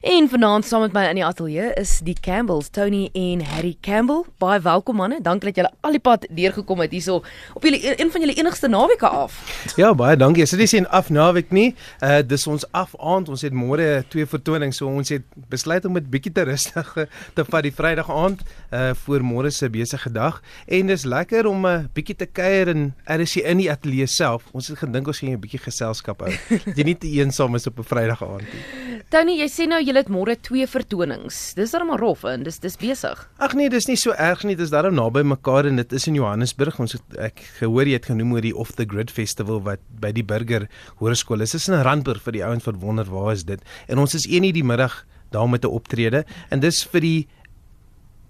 En 0.00 0.28
vanaand 0.28 0.64
saam 0.64 0.80
met 0.80 0.94
my 0.96 1.02
in 1.10 1.18
die 1.18 1.24
ateljee 1.24 1.74
is 1.76 1.98
die 2.00 2.14
Campbells, 2.24 2.70
Tony 2.72 3.10
en 3.12 3.42
Harry 3.44 3.74
Campbell. 3.84 4.22
Baie 4.40 4.60
welkom 4.64 4.96
manne. 4.96 5.18
Dankie 5.20 5.50
dat 5.50 5.58
julle 5.58 5.70
al 5.84 5.92
die 5.92 6.00
pad 6.00 6.22
deurgekom 6.32 6.80
het 6.80 6.94
hierso 6.96 7.18
op 7.52 7.66
julle 7.68 7.76
een 8.00 8.08
van 8.08 8.24
julle 8.24 8.32
enigste 8.40 8.70
naweke 8.72 9.08
af. 9.08 9.36
Ja, 9.76 9.90
baie 9.94 10.16
dankie. 10.16 10.46
Dit 10.48 10.60
is 10.64 10.72
nie 10.72 10.80
'n 10.80 10.88
afnaweek 10.88 11.50
nie. 11.50 11.74
Uh 12.00 12.22
dis 12.24 12.46
ons 12.46 12.64
afaand. 12.72 13.28
Ons 13.28 13.42
het 13.42 13.52
môre 13.52 14.04
twee 14.08 14.26
vertonings, 14.26 14.76
so 14.76 14.86
ons 14.86 15.08
het 15.08 15.22
besluit 15.48 15.84
om 15.84 15.92
dit 15.92 16.10
bietjie 16.10 16.32
te 16.32 16.42
rustig 16.42 16.96
te 17.34 17.44
vat 17.44 17.62
die 17.62 17.72
Vrydag 17.72 18.10
aand 18.10 18.40
uh 18.72 18.94
voor 19.04 19.20
môre 19.20 19.50
se 19.50 19.68
besige 19.68 20.12
dag. 20.12 20.42
En 20.66 20.86
dis 20.86 21.04
lekker 21.04 21.46
om 21.46 21.66
'n 21.66 21.80
uh, 21.80 21.84
bietjie 21.92 22.16
te 22.16 22.26
kuier 22.26 22.68
in 22.68 22.94
RC 23.04 23.36
in 23.36 23.56
die 23.58 23.70
ateljee 23.70 24.06
self. 24.06 24.44
Ons 24.52 24.68
het 24.68 24.78
gedink 24.78 25.06
ons 25.06 25.18
gaan 25.18 25.30
'n 25.30 25.40
bietjie 25.40 25.60
geselskap 25.60 26.20
hou. 26.20 26.32
Jy 26.76 26.84
nie 26.84 26.98
te 26.98 27.06
eensaam 27.06 27.54
is 27.54 27.66
op 27.66 27.78
'n 27.78 27.84
Vrydag 27.84 28.22
aand 28.22 28.48
nie. 28.48 28.90
Tony, 29.10 29.32
jy 29.40 29.48
sê 29.50 29.66
nou 29.66 29.80
julle 29.90 30.04
het 30.04 30.10
môre 30.12 30.36
twee 30.38 30.66
vertonings. 30.70 31.38
Dis 31.58 31.74
dan 31.74 31.88
maar 31.88 32.00
rof 32.02 32.22
en 32.28 32.44
dis 32.46 32.60
dis 32.62 32.76
besig. 32.78 33.20
Ag 33.42 33.56
nee, 33.58 33.70
dis 33.72 33.88
nie 33.90 33.98
so 33.98 34.14
erg 34.14 34.44
nie. 34.46 34.56
Dis 34.58 34.70
daarom 34.72 34.94
naby 34.94 35.24
mekaar 35.26 35.66
en 35.66 35.80
dit 35.80 35.94
is 35.96 36.06
in 36.10 36.18
Johannesburg. 36.20 36.78
Ons 36.82 36.94
het 36.98 37.18
ek 37.30 37.42
gehoor 37.58 37.90
jy 37.90 37.98
het 37.98 38.10
genoem 38.10 38.36
oor 38.36 38.46
die 38.46 38.54
Off 38.54 38.76
the 38.78 38.86
Grid 38.88 39.10
Festival 39.14 39.62
wat 39.66 39.82
by 40.02 40.12
die 40.14 40.26
Burger 40.26 40.68
Hoërskool 41.02 41.42
is. 41.42 41.56
Dis 41.56 41.68
in 41.70 41.80
Randburg 41.82 42.22
vir 42.22 42.38
die 42.38 42.44
ouens 42.46 42.68
wat 42.68 42.78
wonder 42.82 43.08
waar 43.10 43.34
is 43.34 43.46
dit. 43.48 43.64
En 43.90 44.02
ons 44.02 44.14
is 44.14 44.28
een 44.30 44.46
die 44.54 44.66
middag 44.66 45.02
daar 45.30 45.48
met 45.48 45.64
'n 45.64 45.74
optrede 45.74 46.24
en 46.50 46.60
dis 46.60 46.84
vir 46.84 47.00
die 47.00 47.28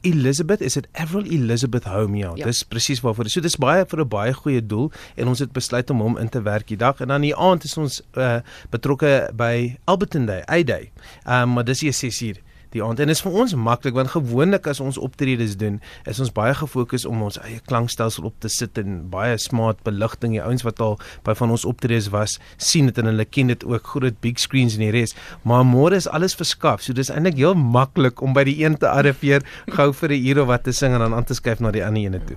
Elizabeth, 0.02 0.60
is 0.60 0.74
dit 0.78 0.88
Avril 0.92 1.24
Elizabeth 1.24 1.84
Home 1.84 2.16
ja. 2.16 2.32
ja. 2.34 2.44
Dis 2.44 2.62
presies 2.64 3.00
waarvoor. 3.00 3.28
So 3.30 3.40
dis 3.40 3.56
baie 3.60 3.84
vir 3.86 4.00
'n 4.00 4.08
baie 4.08 4.32
goeie 4.32 4.66
doel 4.66 4.92
en 5.16 5.28
ons 5.28 5.38
het 5.38 5.52
besluit 5.52 5.90
om 5.90 6.00
hom 6.00 6.18
in 6.18 6.28
te 6.28 6.42
werk 6.42 6.68
die 6.68 6.76
dag 6.76 7.00
en 7.00 7.08
dan 7.08 7.20
die 7.20 7.36
aand 7.36 7.64
is 7.64 7.76
ons 7.76 8.02
uh, 8.16 8.40
betrokke 8.70 9.30
by 9.34 9.76
Alberton 9.84 10.26
Day, 10.26 10.42
A-Day. 10.48 10.90
Ehm 11.24 11.42
um, 11.42 11.52
maar 11.52 11.64
dis 11.64 11.80
hier 11.80 11.92
6 11.92 12.22
uur 12.22 12.40
die 12.74 12.82
aand. 12.84 13.00
En 13.00 13.10
dit 13.10 13.16
is 13.16 13.22
vir 13.24 13.36
ons 13.42 13.54
maklik 13.54 13.96
want 13.96 14.12
gewoonlik 14.14 14.66
as 14.70 14.80
ons 14.80 14.98
optredes 14.98 15.56
doen, 15.60 15.80
is 16.08 16.20
ons 16.22 16.32
baie 16.34 16.54
gefokus 16.54 17.06
om 17.08 17.22
ons 17.26 17.38
eie 17.44 17.60
klankstelsel 17.70 18.28
op 18.30 18.36
te 18.40 18.50
sit 18.52 18.78
en 18.78 19.02
baie 19.12 19.38
smart 19.38 19.82
beligting. 19.86 20.36
Die 20.36 20.42
ouens 20.42 20.64
wat 20.66 20.80
al 20.80 20.98
by 21.26 21.34
van 21.38 21.54
ons 21.54 21.66
optredes 21.68 22.10
was, 22.14 22.38
sien 22.56 22.90
dit 22.90 22.98
en 22.98 23.10
hulle 23.10 23.26
ken 23.26 23.52
dit 23.52 23.64
ook 23.66 23.94
groot 23.94 24.20
big 24.24 24.38
screens 24.42 24.78
en 24.78 24.86
die 24.86 24.92
res. 24.94 25.16
Maar 25.42 25.64
môre 25.66 25.98
is 25.98 26.08
alles 26.08 26.36
verskaf. 26.38 26.84
So 26.84 26.96
dis 26.96 27.10
eintlik 27.10 27.38
heel 27.40 27.56
maklik 27.58 28.22
om 28.22 28.36
by 28.36 28.44
die 28.48 28.58
een 28.62 28.78
te 28.80 28.88
arriveer, 28.90 29.46
gou 29.76 29.92
vir 29.92 30.10
'n 30.16 30.26
uur 30.26 30.42
of 30.42 30.46
wat 30.48 30.64
te 30.64 30.72
sing 30.72 30.94
en 30.94 31.00
dan 31.00 31.14
aan 31.14 31.24
te 31.24 31.34
skuif 31.34 31.60
na 31.60 31.70
die 31.70 31.84
ander 31.84 32.02
ene 32.02 32.20
toe. 32.24 32.36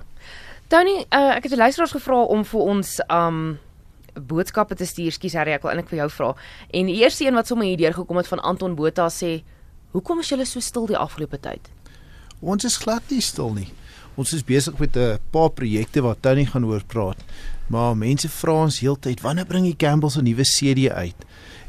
Tony, 0.68 1.04
uh, 1.12 1.36
ek 1.36 1.44
het 1.44 1.52
die 1.52 1.60
luisteraars 1.60 1.92
gevra 1.92 2.22
om 2.24 2.44
vir 2.44 2.60
ons 2.60 3.00
um 3.12 3.58
boodskappe 4.14 4.74
te 4.74 4.86
stuur. 4.86 5.12
Skus 5.12 5.34
Harry, 5.34 5.52
ek 5.52 5.62
wil 5.62 5.72
eintlik 5.72 5.90
vir 5.90 6.04
jou 6.04 6.10
vra. 6.10 6.30
En 6.70 6.86
die 6.86 6.96
eerste 7.02 7.26
een 7.26 7.34
wat 7.34 7.46
sommer 7.50 7.66
hier 7.66 7.76
deurgekom 7.76 8.16
het 8.16 8.30
van 8.30 8.40
Anton 8.40 8.74
Botha 8.78 9.08
sê 9.10 9.42
Hoekom 9.94 10.18
is 10.24 10.32
julle 10.32 10.42
so 10.42 10.58
stil 10.58 10.88
die 10.90 10.98
afgelope 10.98 11.38
tyd? 11.38 11.68
Ons 12.42 12.66
is 12.66 12.80
glad 12.82 13.06
nie 13.14 13.22
stil 13.22 13.52
nie. 13.54 13.68
Ons 14.18 14.32
is 14.34 14.42
besig 14.42 14.74
met 14.78 14.96
'n 14.96 15.18
paar 15.30 15.50
projekte 15.50 16.02
wat 16.02 16.22
Tony 16.22 16.44
gaan 16.44 16.64
oor 16.66 16.82
praat. 16.82 17.18
Maar 17.68 17.96
mense 17.96 18.28
vra 18.28 18.64
ons 18.64 18.80
heeltyd, 18.80 19.20
wanneer 19.20 19.46
bring 19.46 19.64
die 19.64 19.76
Campbells 19.76 20.16
'n 20.16 20.24
nuwe 20.24 20.42
CD 20.42 20.90
uit? 20.90 21.14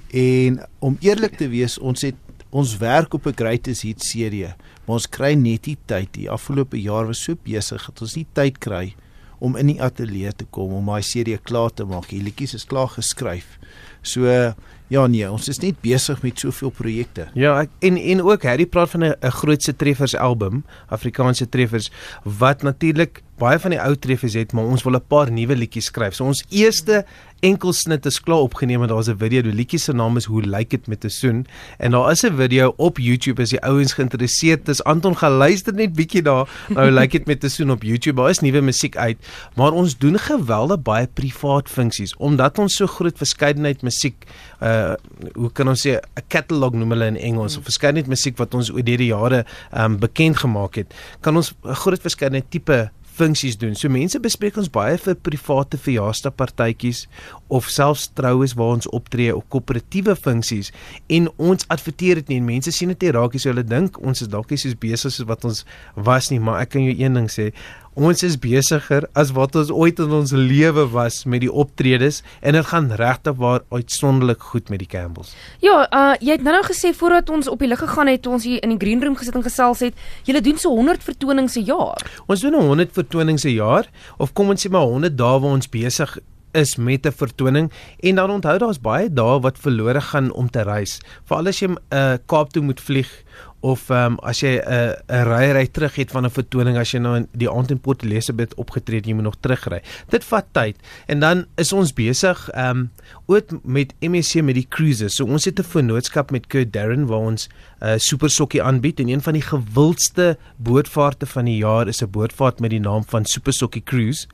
En 0.09 0.65
om 0.79 0.97
eerlik 1.01 1.37
te 1.37 1.47
wees, 1.47 1.77
ons 1.77 2.01
het 2.01 2.15
ons 2.49 2.77
werk 2.77 3.13
op 3.13 3.27
'n 3.27 3.35
greatest 3.35 3.81
hit 3.81 4.01
serie, 4.01 4.55
maar 4.85 4.95
ons 4.97 5.09
kry 5.09 5.33
net 5.33 5.67
nie 5.67 5.77
tyd. 5.85 6.13
Die 6.13 6.29
afgelope 6.29 6.81
jaar 6.81 7.05
was 7.05 7.23
so 7.23 7.35
besig 7.43 7.85
dat 7.85 8.01
ons 8.01 8.15
nie 8.15 8.27
tyd 8.33 8.57
kry 8.57 8.95
om 9.39 9.55
in 9.55 9.67
die 9.67 9.81
ateljee 9.81 10.31
te 10.35 10.45
kom 10.45 10.73
om 10.73 10.85
daai 10.85 11.01
serie 11.01 11.37
klaar 11.37 11.73
te 11.73 11.85
maak. 11.85 12.09
Die 12.09 12.21
liedjies 12.21 12.53
is 12.53 12.65
klaar 12.65 12.87
geskryf. 12.87 13.59
So 14.01 14.53
ja 14.87 15.07
nee, 15.07 15.25
ons 15.31 15.47
is 15.47 15.59
net 15.59 15.79
besig 15.81 16.21
met 16.21 16.39
soveel 16.39 16.69
projekte. 16.69 17.27
Ja, 17.33 17.55
ek, 17.61 17.69
en 17.79 17.97
en 17.97 18.21
ook 18.21 18.43
Harry 18.43 18.65
praat 18.65 18.89
van 18.89 19.03
'n 19.03 19.31
grootse 19.41 19.75
treffers 19.75 20.15
album, 20.15 20.63
Afrikaanse 20.89 21.49
treffers 21.49 21.91
wat 22.23 22.61
natuurlik 22.61 23.23
baie 23.37 23.59
van 23.59 23.71
die 23.71 23.81
ou 23.81 23.95
treffers 23.95 24.33
het, 24.33 24.53
maar 24.53 24.65
ons 24.65 24.83
wil 24.83 24.95
'n 24.95 25.07
paar 25.07 25.31
nuwe 25.31 25.55
liedjies 25.55 25.85
skryf. 25.85 26.13
So 26.15 26.25
ons 26.25 26.45
eerste 26.49 27.05
enkelsnit 27.45 28.05
is 28.09 28.19
klaar 28.23 28.43
opgeneem 28.45 28.81
en 28.81 28.89
daar's 28.89 29.09
'n 29.09 29.17
video. 29.17 29.41
Die 29.41 29.53
liedjie 29.53 29.79
se 29.79 29.93
naam 29.93 30.17
is 30.17 30.25
Hoe 30.25 30.41
lyk 30.41 30.69
dit 30.69 30.87
met 30.87 31.03
'n 31.05 31.09
soen? 31.09 31.45
En 31.77 31.91
daar 31.91 32.11
is 32.11 32.23
'n 32.23 32.35
video 32.35 32.73
op 32.77 32.97
YouTube 32.97 33.41
as 33.41 33.49
die 33.49 33.61
ouens 33.61 33.93
geïnteresseerd 33.93 34.67
is. 34.67 34.83
Anton 34.83 35.17
gaan 35.17 35.31
luister 35.31 35.73
net 35.73 35.93
bietjie 35.93 36.21
daar. 36.21 36.49
Nou 36.67 36.91
lyk 36.91 37.11
dit 37.11 37.25
met 37.25 37.43
'n 37.43 37.49
soen 37.49 37.71
op 37.71 37.83
YouTube. 37.83 38.21
Daar 38.21 38.29
is 38.29 38.39
nuwe 38.39 38.61
musiek 38.61 38.97
uit, 38.97 39.17
maar 39.55 39.71
ons 39.71 39.97
doen 39.97 40.19
geweldig 40.19 40.81
baie 40.81 41.07
privaat 41.13 41.69
funksies 41.69 42.15
omdat 42.17 42.59
ons 42.59 42.75
so 42.75 42.87
groot 42.87 43.17
verskeidenheid 43.17 43.81
musiek 43.81 44.25
uh 44.61 44.93
hoe 45.33 45.51
kan 45.51 45.67
ons 45.67 45.87
sê 45.87 45.91
'n 45.91 46.23
catalog 46.27 46.71
noem 46.71 46.89
hulle 46.89 47.05
in 47.05 47.17
Engels, 47.17 47.57
mm. 47.57 47.63
verskeidenheid 47.63 48.09
musiek 48.09 48.37
wat 48.37 48.53
ons 48.53 48.71
oor 48.71 48.83
die 48.83 49.05
jare 49.05 49.45
um 49.77 49.99
bekend 49.99 50.37
gemaak 50.37 50.75
het. 50.75 50.93
Kan 51.19 51.35
ons 51.35 51.53
'n 51.63 51.73
groot 51.73 52.01
verskeidenheid 52.01 52.51
tipe 52.51 52.91
funksies 53.15 53.57
doen. 53.57 53.75
So 53.77 53.91
mense 53.91 54.19
bespreek 54.21 54.57
ons 54.59 54.71
baie 54.71 54.97
vir 55.01 55.17
private 55.25 55.79
verjaarsdagpartytjies 55.81 57.05
of 57.53 57.69
selfs 57.71 58.09
troues 58.17 58.55
waar 58.59 58.75
ons 58.77 58.89
optree 58.95 59.33
of 59.35 59.47
koöperatiewe 59.53 60.15
funksies. 60.19 60.71
En 61.07 61.29
ons 61.37 61.67
adverteer 61.73 62.21
dit 62.21 62.33
nie 62.33 62.41
en 62.41 62.49
mense 62.49 62.75
sien 62.75 62.91
dit 62.93 63.07
nie 63.07 63.15
raak 63.15 63.35
nie. 63.35 63.43
So 63.43 63.53
hulle 63.53 63.65
dink 63.67 63.99
ons 64.03 64.25
is 64.25 64.31
dalk 64.31 64.51
nie 64.51 64.59
soos 64.61 64.77
besig 64.79 65.15
soos 65.15 65.29
wat 65.29 65.47
ons 65.47 65.63
was 65.95 66.31
nie, 66.31 66.41
maar 66.43 66.63
ek 66.65 66.75
kan 66.75 66.85
jou 66.85 66.95
een 66.95 67.19
ding 67.19 67.31
sê 67.31 67.51
Ons 67.95 68.25
is 68.27 68.33
besigger 68.35 69.05
as 69.15 69.29
wat 69.31 69.53
ons 69.55 69.69
ooit 69.71 70.01
in 70.03 70.11
ons 70.11 70.33
lewe 70.35 70.83
was 70.91 71.21
met 71.31 71.39
die 71.45 71.51
optredes 71.51 72.17
en 72.43 72.57
dit 72.57 72.67
gaan 72.67 72.89
regtig 72.99 73.37
waar 73.39 73.63
uitsonderlik 73.71 74.43
goed 74.51 74.67
met 74.67 74.81
die 74.83 74.89
Campbells. 74.91 75.31
Ja, 75.63 75.85
uh 75.87 76.11
jy 76.19 76.35
het 76.35 76.43
nou 76.43 76.51
nou 76.51 76.65
gesê 76.67 76.91
voordat 76.91 77.31
ons 77.31 77.47
op 77.47 77.63
die 77.63 77.71
lig 77.71 77.79
gegaan 77.79 78.11
het, 78.11 78.27
ons 78.27 78.43
hier 78.43 78.59
in 78.67 78.75
die 78.75 78.81
green 78.83 78.99
room 78.99 79.15
gesit 79.15 79.39
en 79.39 79.47
gesels 79.47 79.79
het, 79.87 79.95
julle 80.27 80.43
doen 80.43 80.59
so 80.59 80.75
100 80.75 81.07
vertonings 81.07 81.55
'n 81.55 81.63
jaar. 81.71 82.03
Ons 82.27 82.41
doen 82.41 82.55
'n 82.55 82.67
100 82.67 82.91
vertonings 82.91 83.45
'n 83.45 83.55
jaar 83.55 83.87
of 84.17 84.33
kom 84.33 84.49
ons 84.49 84.65
sê 84.65 84.69
maar 84.69 84.91
100 84.91 85.15
dae 85.15 85.39
waar 85.39 85.55
ons 85.55 85.69
besig 85.69 86.19
is 86.51 86.75
met 86.75 87.05
'n 87.05 87.11
vertoning 87.11 87.71
en 87.99 88.15
dan 88.15 88.29
onthou 88.29 88.57
daar's 88.57 88.81
baie 88.81 89.13
dae 89.13 89.39
wat 89.39 89.57
verlore 89.57 90.01
gaan 90.01 90.31
om 90.31 90.49
te 90.49 90.61
reis. 90.61 90.99
Veral 91.23 91.47
as 91.47 91.59
jy 91.59 91.67
'n 91.67 91.77
uh, 91.91 92.17
Kaap 92.25 92.51
toe 92.51 92.63
moet 92.63 92.81
vlieg 92.81 93.23
of 93.65 93.89
ehm 93.89 94.13
um, 94.13 94.17
as 94.21 94.43
jy 94.43 94.59
'n 94.59 94.61
uh, 94.61 95.21
'n 95.21 95.25
ry 95.25 95.45
ry 95.57 95.65
terug 95.67 95.95
het 95.95 96.11
van 96.11 96.25
'n 96.25 96.29
vertoning 96.29 96.77
as 96.77 96.91
jy 96.93 96.99
nou 96.99 97.15
in 97.17 97.27
die 97.33 97.49
aand 97.49 97.71
in 97.71 97.79
Port 97.79 98.03
Elizabeth 98.03 98.53
opgetree 98.61 98.99
het 98.99 99.07
jy 99.07 99.13
moet 99.13 99.23
nog 99.23 99.39
terugry. 99.39 99.81
Dit 100.09 100.23
vat 100.23 100.45
tyd 100.51 100.77
en 101.07 101.19
dan 101.19 101.45
is 101.57 101.73
ons 101.73 101.93
besig 101.93 102.49
ehm 102.53 102.69
um, 102.69 102.91
ook 103.25 103.49
met 103.63 103.93
MSC 103.99 104.41
met 104.41 104.55
die 104.57 104.67
cruises. 104.69 105.15
So 105.15 105.25
ons 105.25 105.45
het 105.45 105.59
'n 105.59 105.63
vennootskap 105.63 106.31
met 106.31 106.47
Kurt 106.47 106.73
Darren 106.73 107.05
waar 107.05 107.25
ons 107.31 107.47
'n 107.47 107.85
uh, 107.85 107.93
eh, 107.93 107.99
super 107.99 108.29
sokkie 108.29 108.63
aanbied 108.63 108.99
en 108.99 109.09
een 109.09 109.21
van 109.21 109.33
die 109.33 109.41
gewildste 109.41 110.37
bootvaarte 110.57 111.25
van 111.25 111.45
die 111.45 111.57
jaar 111.57 111.87
is 111.87 112.01
'n 112.01 112.09
bootvaart 112.09 112.59
met 112.59 112.69
die 112.69 112.79
naam 112.79 113.03
van 113.07 113.25
Super 113.25 113.53
Sokkie 113.53 113.83
Cruise. 113.83 114.27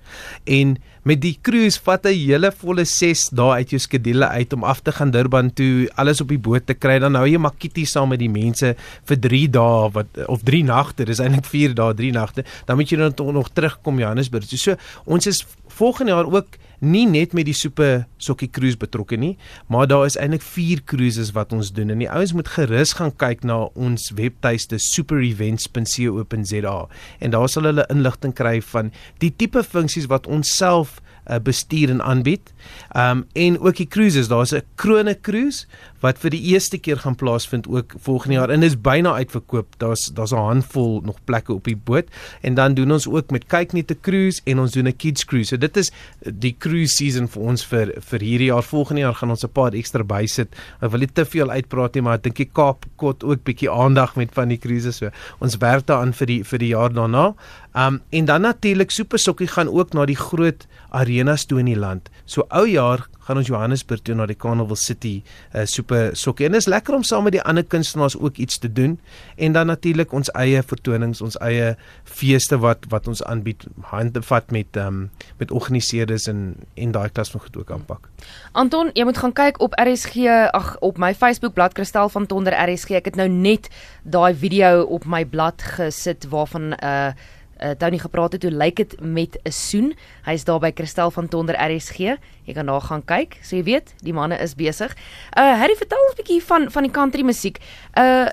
En 0.44 0.78
met 1.04 1.22
die 1.22 1.38
cruise 1.42 1.80
vat 1.84 2.04
hy 2.06 2.14
hele 2.14 2.52
volle 2.52 2.86
6 2.86 3.30
dae 3.30 3.58
uit 3.62 3.74
jou 3.74 3.80
skedule 3.80 4.28
uit 4.28 4.54
om 4.54 4.64
af 4.64 4.82
te 4.86 4.92
gaan 4.92 5.12
Durban 5.12 5.54
toe, 5.54 5.90
alles 5.96 6.22
op 6.22 6.28
die 6.28 6.40
boot 6.40 6.66
te 6.66 6.74
kry. 6.74 7.00
Dan 7.00 7.16
hou 7.16 7.26
jy 7.28 7.38
makkie 7.42 7.86
saam 7.86 8.10
met 8.10 8.20
die 8.20 8.30
mense 8.30 8.76
vir 9.10 9.18
3 9.20 9.50
dae 9.50 9.90
wat 9.92 10.22
of 10.28 10.44
3 10.44 10.64
nagte, 10.64 11.06
dis 11.06 11.20
eintlik 11.20 11.46
4 11.46 11.74
dae, 11.74 11.94
3 11.94 12.12
nagte. 12.12 12.46
Dan 12.66 12.78
moet 12.78 12.90
jy 12.90 12.98
dan 12.98 13.34
nog 13.34 13.50
terugkom 13.50 14.00
Johannesburg. 14.00 14.46
So, 14.46 14.58
so 14.58 14.76
ons 15.06 15.28
is 15.28 15.46
volgende 15.78 16.12
jaar 16.12 16.30
ook 16.30 16.58
nie 16.82 17.06
net 17.06 17.34
met 17.38 17.46
die 17.46 17.54
super 17.54 18.08
sokkie 18.18 18.50
cruise 18.50 18.78
betrokke 18.82 19.18
nie, 19.20 19.38
maar 19.70 19.88
daar 19.88 20.06
is 20.08 20.18
eintlik 20.18 20.42
4 20.42 20.82
cruises 20.90 21.32
wat 21.36 21.54
ons 21.54 21.72
doen. 21.78 21.90
En 21.94 22.02
die 22.02 22.10
ouens 22.10 22.34
moet 22.34 22.50
gerus 22.56 22.94
gaan 22.98 23.14
kyk 23.16 23.44
na 23.46 23.70
ons 23.78 24.10
webtuiste 24.18 24.80
superevents.co.za 24.82 26.78
en 27.20 27.36
daar 27.38 27.50
sal 27.50 27.70
hulle 27.70 27.86
inligting 27.94 28.34
kry 28.34 28.58
van 28.74 28.92
die 29.22 29.34
tipe 29.36 29.64
funksies 29.64 30.10
wat 30.10 30.28
ons 30.28 30.58
self 30.58 30.98
uh, 31.30 31.40
bestuur 31.40 31.90
en 31.90 32.02
aanbied. 32.02 32.54
Um 32.98 33.26
en 33.34 33.60
ook 33.60 33.76
die 33.76 33.88
cruises, 33.88 34.28
daar's 34.28 34.54
'n 34.54 34.64
krone 34.76 35.18
cruise 35.22 35.66
wat 36.02 36.18
vir 36.18 36.34
die 36.34 36.42
eerste 36.54 36.78
keer 36.78 36.98
gaan 36.98 37.16
plaasvind 37.16 37.68
ook 37.68 37.94
volgende 38.02 38.36
jaar 38.36 38.50
en 38.50 38.64
is 38.64 38.82
byna 38.82 39.14
uitverkoop. 39.14 39.68
Daar's 39.78 40.12
daar's 40.14 40.32
'n 40.32 40.36
handvol 40.36 41.02
nog 41.06 41.18
plekke 41.24 41.54
op 41.54 41.64
die 41.64 41.76
boot 41.76 42.08
en 42.42 42.54
dan 42.54 42.74
doen 42.74 42.92
ons 42.92 43.08
ook 43.08 43.32
met 43.32 43.48
kyk 43.48 43.74
net 43.74 43.92
'n 43.92 44.00
cruise 44.02 44.42
en 44.44 44.60
ons 44.60 44.72
doen 44.72 44.88
'n 44.88 44.96
kids 44.96 45.26
cruise. 45.26 45.48
So 45.48 45.58
dit 45.58 45.78
is 45.78 45.92
die 46.20 46.56
cruise 46.58 46.96
season 46.96 47.28
vir 47.28 47.42
ons 47.42 47.66
vir 47.66 47.94
vir 48.00 48.20
hierdie 48.20 48.48
jaar. 48.48 48.64
Volgende 48.64 49.02
jaar 49.02 49.16
gaan 49.16 49.30
ons 49.30 49.44
'n 49.44 49.52
paar 49.52 49.74
ekstra 49.74 50.04
bysit. 50.04 50.48
Ek 50.82 50.92
wil 50.92 51.00
nie 51.00 51.14
te 51.14 51.26
veel 51.26 51.50
uitpraat 51.50 51.94
nie, 51.94 52.02
maar 52.02 52.14
ek 52.14 52.24
dink 52.24 52.36
die 52.36 52.50
Kaap 52.54 52.86
kot 52.96 53.24
ook 53.24 53.44
bietjie 53.44 53.72
aandag 53.72 54.16
met 54.16 54.30
van 54.34 54.48
die 54.48 54.58
cruises 54.58 54.98
so. 54.98 55.10
Ons 55.40 55.58
werk 55.58 55.86
daaraan 55.86 56.14
vir 56.14 56.28
die 56.28 56.44
vir 56.44 56.60
die 56.60 56.68
jaar 56.68 56.94
daarna. 56.94 57.36
Um 57.74 58.02
en 58.10 58.26
dan 58.26 58.42
natuurlik 58.42 58.92
Super 58.92 59.20
Sokkie 59.20 59.48
gaan 59.48 59.70
ook 59.70 59.94
na 59.94 60.06
die 60.06 60.20
groot 60.20 60.68
arenas 60.90 61.46
toe 61.46 61.60
in 61.60 61.66
die 61.66 61.80
land. 61.80 62.10
So 62.26 62.46
ou 62.50 62.68
jaar 62.68 63.08
gaan 63.20 63.38
ons 63.38 63.48
Johannesburg 63.48 64.02
toe 64.04 64.16
na 64.18 64.26
die 64.28 64.36
Carnival 64.36 64.76
City 64.76 65.22
uh, 65.54 65.64
Super 65.70 66.16
sokkie. 66.18 66.48
En 66.48 66.56
dit 66.56 66.62
is 66.64 66.68
lekker 66.72 66.96
om 66.98 67.06
saam 67.08 67.28
met 67.28 67.36
die 67.38 67.44
ander 67.48 67.64
kunstenaars 67.64 68.18
ook 68.18 68.42
iets 68.42 68.58
te 68.62 68.72
doen 68.72 68.98
en 69.38 69.56
dan 69.56 69.70
natuurlik 69.72 70.12
ons 70.12 70.32
eie 70.36 70.64
vertonings, 70.68 71.22
ons 71.22 71.38
eie 71.40 71.76
feeste 72.04 72.60
wat 72.60 72.88
wat 72.92 73.08
ons 73.08 73.24
aanbied, 73.24 73.68
hande 73.94 74.24
vat 74.26 74.52
met 74.52 74.80
um, 74.82 75.06
met 75.40 75.52
organiseerders 75.52 76.28
en 76.32 76.56
en 76.76 76.96
daai 76.96 77.10
klas 77.10 77.32
van 77.32 77.46
goed 77.46 77.58
ook 77.62 77.72
aanpak. 77.72 78.10
Anton, 78.52 78.92
jy 78.98 79.06
moet 79.08 79.22
gaan 79.22 79.36
kyk 79.38 79.62
op 79.62 79.78
RSG, 79.80 80.28
ag 80.52 80.74
op 80.82 81.00
my 81.02 81.14
Facebook 81.16 81.54
bladsy 81.54 81.80
Kristal 81.82 82.10
van 82.10 82.26
Tonder 82.28 82.58
RSG. 82.58 82.98
Ek 83.00 83.12
het 83.14 83.20
nou 83.20 83.30
net 83.32 83.70
daai 84.04 84.34
video 84.36 84.82
op 84.84 85.06
my 85.06 85.24
blad 85.26 85.62
gesit 85.78 86.28
waarvan 86.32 86.74
uh, 86.82 87.14
uh, 87.62 87.70
Tony 87.78 87.98
gepraat 87.98 88.32
het 88.32 88.44
hoe 88.44 88.52
lyk 88.52 88.76
dit 88.76 88.96
met 89.02 89.38
'n 89.44 89.52
soen. 89.52 89.94
Hy's 90.24 90.44
daar 90.44 90.60
by 90.60 90.72
Kristal 90.72 91.12
van 91.12 91.28
Tonder 91.28 91.56
RSG. 91.56 91.98
Jy 92.44 92.54
kan 92.54 92.66
daar 92.66 92.82
gaan 92.82 93.06
kyk. 93.06 93.38
So 93.42 93.56
jy 93.56 93.64
weet, 93.64 93.94
die 94.04 94.14
manne 94.14 94.38
is 94.38 94.56
besig. 94.56 94.96
Uh 95.38 95.58
Harry, 95.60 95.76
vertel 95.76 95.98
ons 95.98 96.14
'n 96.14 96.24
bietjie 96.24 96.44
van 96.44 96.72
van 96.72 96.84
die 96.84 96.92
country 96.92 97.24
musiek. 97.24 97.60
Uh 97.98 98.30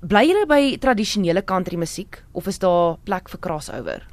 bly 0.00 0.24
jy 0.24 0.46
by 0.46 0.76
tradisionele 0.78 1.44
country 1.44 1.76
musiek 1.76 2.22
of 2.32 2.46
is 2.46 2.58
daar 2.58 2.96
plek 3.04 3.28
vir 3.28 3.40
crossover? 3.40 4.06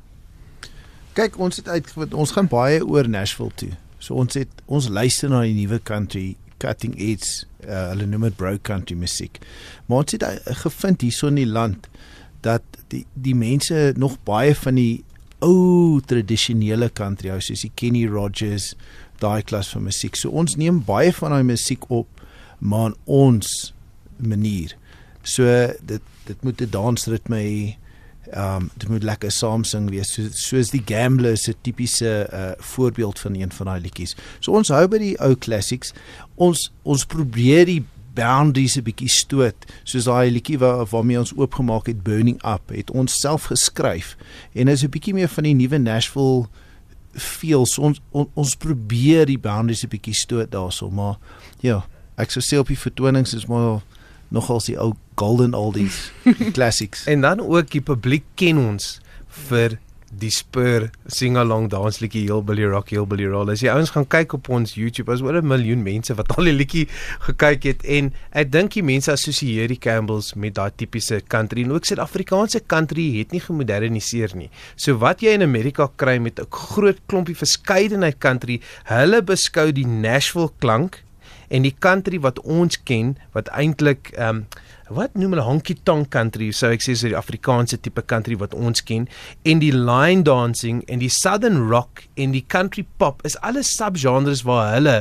Kyk, 1.14 1.40
ons 1.40 1.56
het 1.56 1.68
uitgevind 1.68 2.14
ons 2.14 2.32
gaan 2.32 2.48
baie 2.48 2.86
oor 2.86 3.08
Nashville 3.10 3.52
toe. 3.56 3.72
So 3.98 4.14
ons 4.14 4.34
het 4.34 4.50
ons 4.66 4.90
luister 4.90 5.30
na 5.30 5.42
die 5.42 5.54
nuwe 5.54 5.80
country 5.80 6.36
cutting 6.58 6.96
edge 7.00 7.46
uh, 7.66 7.90
hulle 7.92 8.06
noem 8.06 8.28
dit 8.28 8.36
broke 8.36 8.62
country 8.62 8.96
musiek. 8.96 9.40
Maar 9.86 9.98
ons 9.98 10.12
het 10.12 10.24
uh, 10.24 10.36
gevind 10.64 11.02
hierso 11.02 11.28
in 11.28 11.40
die 11.42 11.50
land 11.50 11.88
dat 12.42 12.64
die 12.92 13.06
die 13.14 13.36
mense 13.36 13.94
nog 13.98 14.18
baie 14.24 14.56
van 14.56 14.76
die 14.76 15.04
ou 15.40 16.00
tradisionele 16.06 16.90
country 16.90 17.30
hou 17.30 17.42
soos 17.44 17.66
die 17.66 17.74
Kenny 17.76 18.06
Rogers 18.10 18.74
daai 19.22 19.42
klas 19.46 19.70
van 19.74 19.88
musiek. 19.88 20.16
So 20.18 20.30
ons 20.30 20.58
neem 20.58 20.82
baie 20.86 21.14
van 21.14 21.34
daai 21.34 21.44
musiek 21.46 21.90
op 21.90 22.08
maar 22.60 22.94
ons 23.06 23.74
manier. 24.18 24.74
So 25.24 25.46
dit 25.82 26.02
dit 26.28 26.44
moet 26.44 26.62
'n 26.62 26.70
dansritme 26.70 27.38
hê. 27.38 27.78
Ehm 28.32 28.56
um, 28.56 28.70
dit 28.76 28.90
moet 28.90 29.04
lekker 29.04 29.32
saam 29.32 29.64
sing 29.64 29.90
wees. 29.90 30.14
So 30.14 30.28
soos 30.32 30.70
die 30.70 30.84
Gambler 30.86 31.32
is 31.32 31.48
'n 31.48 31.56
tipiese 31.62 32.30
uh, 32.34 32.52
voorbeeld 32.58 33.20
van 33.20 33.36
een 33.36 33.52
van 33.52 33.66
daai 33.66 33.82
liedjies. 33.82 34.16
So 34.40 34.52
ons 34.52 34.68
hou 34.68 34.88
by 34.88 34.98
die 34.98 35.20
ou 35.20 35.36
classics. 35.36 35.94
Ons 36.36 36.72
ons 36.84 37.06
probeer 37.06 37.66
die 37.66 37.84
boundaries 38.18 38.78
'n 38.78 38.86
bietjie 38.88 39.10
stoot 39.10 39.66
soos 39.84 40.08
daai 40.10 40.32
liedjie 40.32 40.58
waar 40.62 40.86
waarmee 40.90 41.20
ons 41.20 41.34
oopgemaak 41.36 41.88
het 41.88 42.04
Burning 42.04 42.40
Up 42.44 42.74
het 42.74 42.92
ons 42.92 43.20
self 43.20 43.50
geskryf 43.54 44.16
en 44.54 44.68
is 44.68 44.84
'n 44.84 44.90
bietjie 44.90 45.14
meer 45.14 45.30
van 45.30 45.44
die 45.44 45.54
nuwe 45.54 45.78
Nashville 45.78 46.48
feels. 47.14 47.78
Ons 47.78 48.02
on, 48.12 48.30
ons 48.34 48.56
probeer 48.56 49.26
die 49.26 49.40
boundaries 49.40 49.84
'n 49.84 49.90
bietjie 49.90 50.14
stoot 50.14 50.52
daarso 50.52 50.90
maar 50.90 51.18
ja 51.60 51.86
ek 52.18 52.32
sou 52.32 52.44
sê 52.44 52.60
op 52.60 52.68
die 52.68 52.80
vertonings 52.80 53.34
is 53.34 53.46
maar 53.46 53.82
nogals 54.30 54.66
die 54.66 54.78
ou 54.78 54.94
golden 55.16 55.54
oldies 55.54 56.12
classics. 56.56 57.06
En 57.06 57.22
dan 57.22 57.40
ook 57.40 57.72
die 57.72 57.82
publiek 57.82 58.24
ken 58.36 58.58
ons 58.58 59.00
vir 59.48 59.80
die 60.12 60.32
spur 60.32 60.88
sing 61.12 61.36
along 61.38 61.68
dance 61.70 62.00
liedjie 62.00 62.24
Hillbilly 62.30 62.64
Rock 62.64 62.92
Hillbilly 62.94 63.28
Roll. 63.28 63.52
As 63.52 63.62
jy 63.64 63.74
ouens 63.74 63.92
gaan 63.92 64.08
kyk 64.08 64.38
op 64.38 64.50
ons 64.54 64.76
YouTube, 64.80 65.12
is 65.14 65.22
oor 65.22 65.36
'n 65.36 65.48
miljoen 65.48 65.84
mense 65.84 66.14
wat 66.16 66.32
al 66.38 66.48
die 66.48 66.56
liedjie 66.56 66.88
gekyk 67.28 67.64
het 67.64 67.84
en 67.84 68.14
ek 68.32 68.52
dink 68.52 68.74
die 68.74 68.84
mense 68.84 69.12
assosieer 69.12 69.68
die 69.68 69.80
Campbells 69.80 70.34
met 70.36 70.56
daai 70.56 70.72
tipiese 70.76 71.22
country 71.28 71.64
en 71.64 71.72
ook 71.72 71.86
Suid-Afrikaanse 71.86 72.64
country 72.68 73.20
het 73.20 73.32
nie 73.32 73.42
gemoderniseer 73.42 74.36
nie. 74.36 74.50
So 74.76 74.98
wat 74.98 75.22
jy 75.22 75.36
in 75.36 75.44
Amerika 75.44 75.90
kry 75.96 76.18
met 76.20 76.40
'n 76.40 76.48
groot 76.50 77.00
klompie 77.08 77.36
verskeidenheid 77.36 78.20
country, 78.20 78.62
hulle 78.86 79.22
beskou 79.22 79.72
die 79.72 79.86
Nashville 79.86 80.52
klank 80.60 81.04
en 81.50 81.64
die 81.64 81.76
country 81.80 82.20
wat 82.20 82.40
ons 82.40 82.78
ken 82.84 83.18
wat 83.36 83.50
eintlik 83.50 84.12
ehm 84.16 84.30
um, 84.30 84.48
wat 84.90 85.16
noem 85.20 85.36
hulle 85.36 85.46
honky 85.46 85.76
tonk 85.88 86.12
country 86.14 86.52
so 86.56 86.72
ek 86.72 86.84
sê 86.86 86.96
so 86.96 87.12
die 87.12 87.20
Afrikaanse 87.20 87.80
tipe 87.84 88.04
country 88.08 88.38
wat 88.40 88.56
ons 88.56 88.84
ken 88.88 89.08
en 89.44 89.64
die 89.64 89.74
line 89.76 90.24
dancing 90.28 90.84
en 90.88 91.04
die 91.04 91.12
southern 91.12 91.66
rock 91.68 92.06
en 92.16 92.36
die 92.36 92.46
country 92.48 92.86
pop 93.02 93.24
is 93.28 93.40
alles 93.44 93.74
subgenres 93.76 94.46
waar 94.48 94.76
hulle 94.76 94.98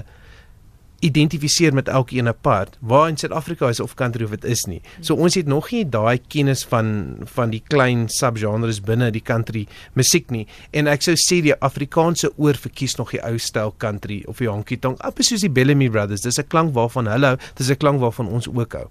identifiseer 1.05 1.75
met 1.77 1.89
elkeen 1.93 2.29
apart 2.29 2.79
waar 2.81 3.09
in 3.09 3.17
Suid-Afrika 3.21 3.69
is 3.69 3.81
of 3.81 3.95
country 3.95 4.25
of 4.25 4.31
dit 4.31 4.45
is 4.45 4.65
nie. 4.65 4.81
So 5.01 5.15
ons 5.15 5.37
het 5.37 5.47
nog 5.47 5.69
nie 5.71 5.85
daai 5.85 6.19
kennis 6.33 6.65
van 6.67 7.21
van 7.37 7.53
die 7.53 7.63
klein 7.69 8.07
subgenres 8.11 8.81
binne 8.81 9.11
die 9.15 9.23
country 9.23 9.67
musiek 9.95 10.33
nie 10.35 10.47
en 10.73 10.89
ek 10.91 11.05
sou 11.05 11.15
sê 11.21 11.43
die 11.45 11.55
Afrikaanse 11.55 12.33
oor 12.37 12.59
verkies 12.59 12.97
nog 12.99 13.13
die 13.15 13.23
ou 13.23 13.37
styl 13.39 13.75
country 13.79 14.23
of 14.27 14.41
die 14.43 14.51
honky 14.51 14.81
tonk. 14.81 15.03
Appie 15.05 15.27
soos 15.27 15.45
die 15.45 15.53
Bellamy 15.53 15.91
Brothers, 15.93 16.25
dis 16.25 16.41
'n 16.41 16.49
klank 16.49 16.75
waarvan 16.75 17.07
hulle, 17.13 17.37
dis 17.55 17.71
'n 17.71 17.77
klank 17.77 18.01
waarvan 18.01 18.29
ons 18.29 18.49
ook 18.49 18.73
hou. 18.73 18.89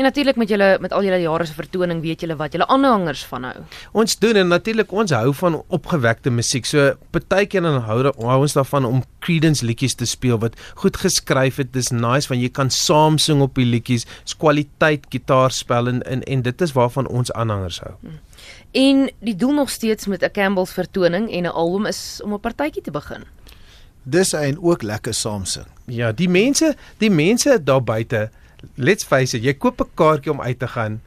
En 0.00 0.06
natuurlik 0.06 0.36
met 0.40 0.48
julle 0.48 0.78
met 0.80 0.92
al 0.96 1.04
julle 1.04 1.18
jare 1.20 1.44
se 1.44 1.52
vertoning 1.52 1.98
weet 2.00 2.22
julle 2.24 2.36
wat 2.40 2.54
julle 2.56 2.66
aanhangers 2.72 3.20
van 3.28 3.44
hou. 3.44 3.64
Ons 4.00 4.14
doen 4.18 4.38
en 4.40 4.48
natuurlik 4.48 4.92
ons 4.96 5.12
hou 5.12 5.34
van 5.42 5.58
opgewekte 5.68 6.32
musiek. 6.32 6.64
So 6.64 6.94
partykeer 7.12 7.66
dan 7.66 7.82
hou, 7.84 7.98
hou 8.08 8.38
ons 8.46 8.56
daarvan 8.56 8.88
om 8.88 9.02
Creedence 9.20 9.60
liedjies 9.64 9.98
te 10.00 10.08
speel 10.08 10.40
wat 10.40 10.56
goed 10.80 10.96
geskryf 10.96 11.60
het. 11.60 11.74
Dis 11.76 11.92
nice 11.92 12.32
want 12.32 12.40
jy 12.40 12.48
kan 12.48 12.72
saam 12.72 13.20
sing 13.20 13.44
op 13.44 13.60
die 13.60 13.68
liedjies. 13.68 14.08
Dis 14.24 14.38
kwaliteit 14.40 15.04
gitaarspel 15.12 15.92
en, 15.92 16.00
en 16.08 16.24
en 16.24 16.48
dit 16.48 16.64
is 16.64 16.72
waarvan 16.72 17.12
ons 17.20 17.36
aanhangers 17.36 17.82
hou. 17.84 17.92
Hmm. 18.00 18.16
En 18.72 19.06
die 19.20 19.36
doel 19.36 19.52
nog 19.60 19.70
steeds 19.70 20.08
met 20.08 20.24
'n 20.24 20.32
Campbell's 20.32 20.72
vertoning 20.72 21.28
en 21.28 21.44
'n 21.44 21.52
album 21.52 21.86
is 21.86 22.20
om 22.24 22.32
'n 22.32 22.40
partytjie 22.40 22.82
te 22.82 22.90
begin. 22.90 23.28
Dis 24.02 24.32
en 24.32 24.62
ook 24.62 24.82
lekker 24.82 25.14
saam 25.14 25.44
sing. 25.44 25.66
Ja, 25.84 26.12
die 26.12 26.28
mense, 26.28 26.74
die 26.98 27.10
mense 27.10 27.62
daar 27.62 27.84
buite 27.84 28.30
let's 28.76 29.04
face 29.04 29.36
it, 29.36 29.44
jy 29.44 29.54
koop 29.54 29.80
'n 29.80 29.90
kaartjie 29.94 30.32
om 30.32 30.40
uit 30.40 30.58
te 30.58 30.68
gaan 30.68 31.00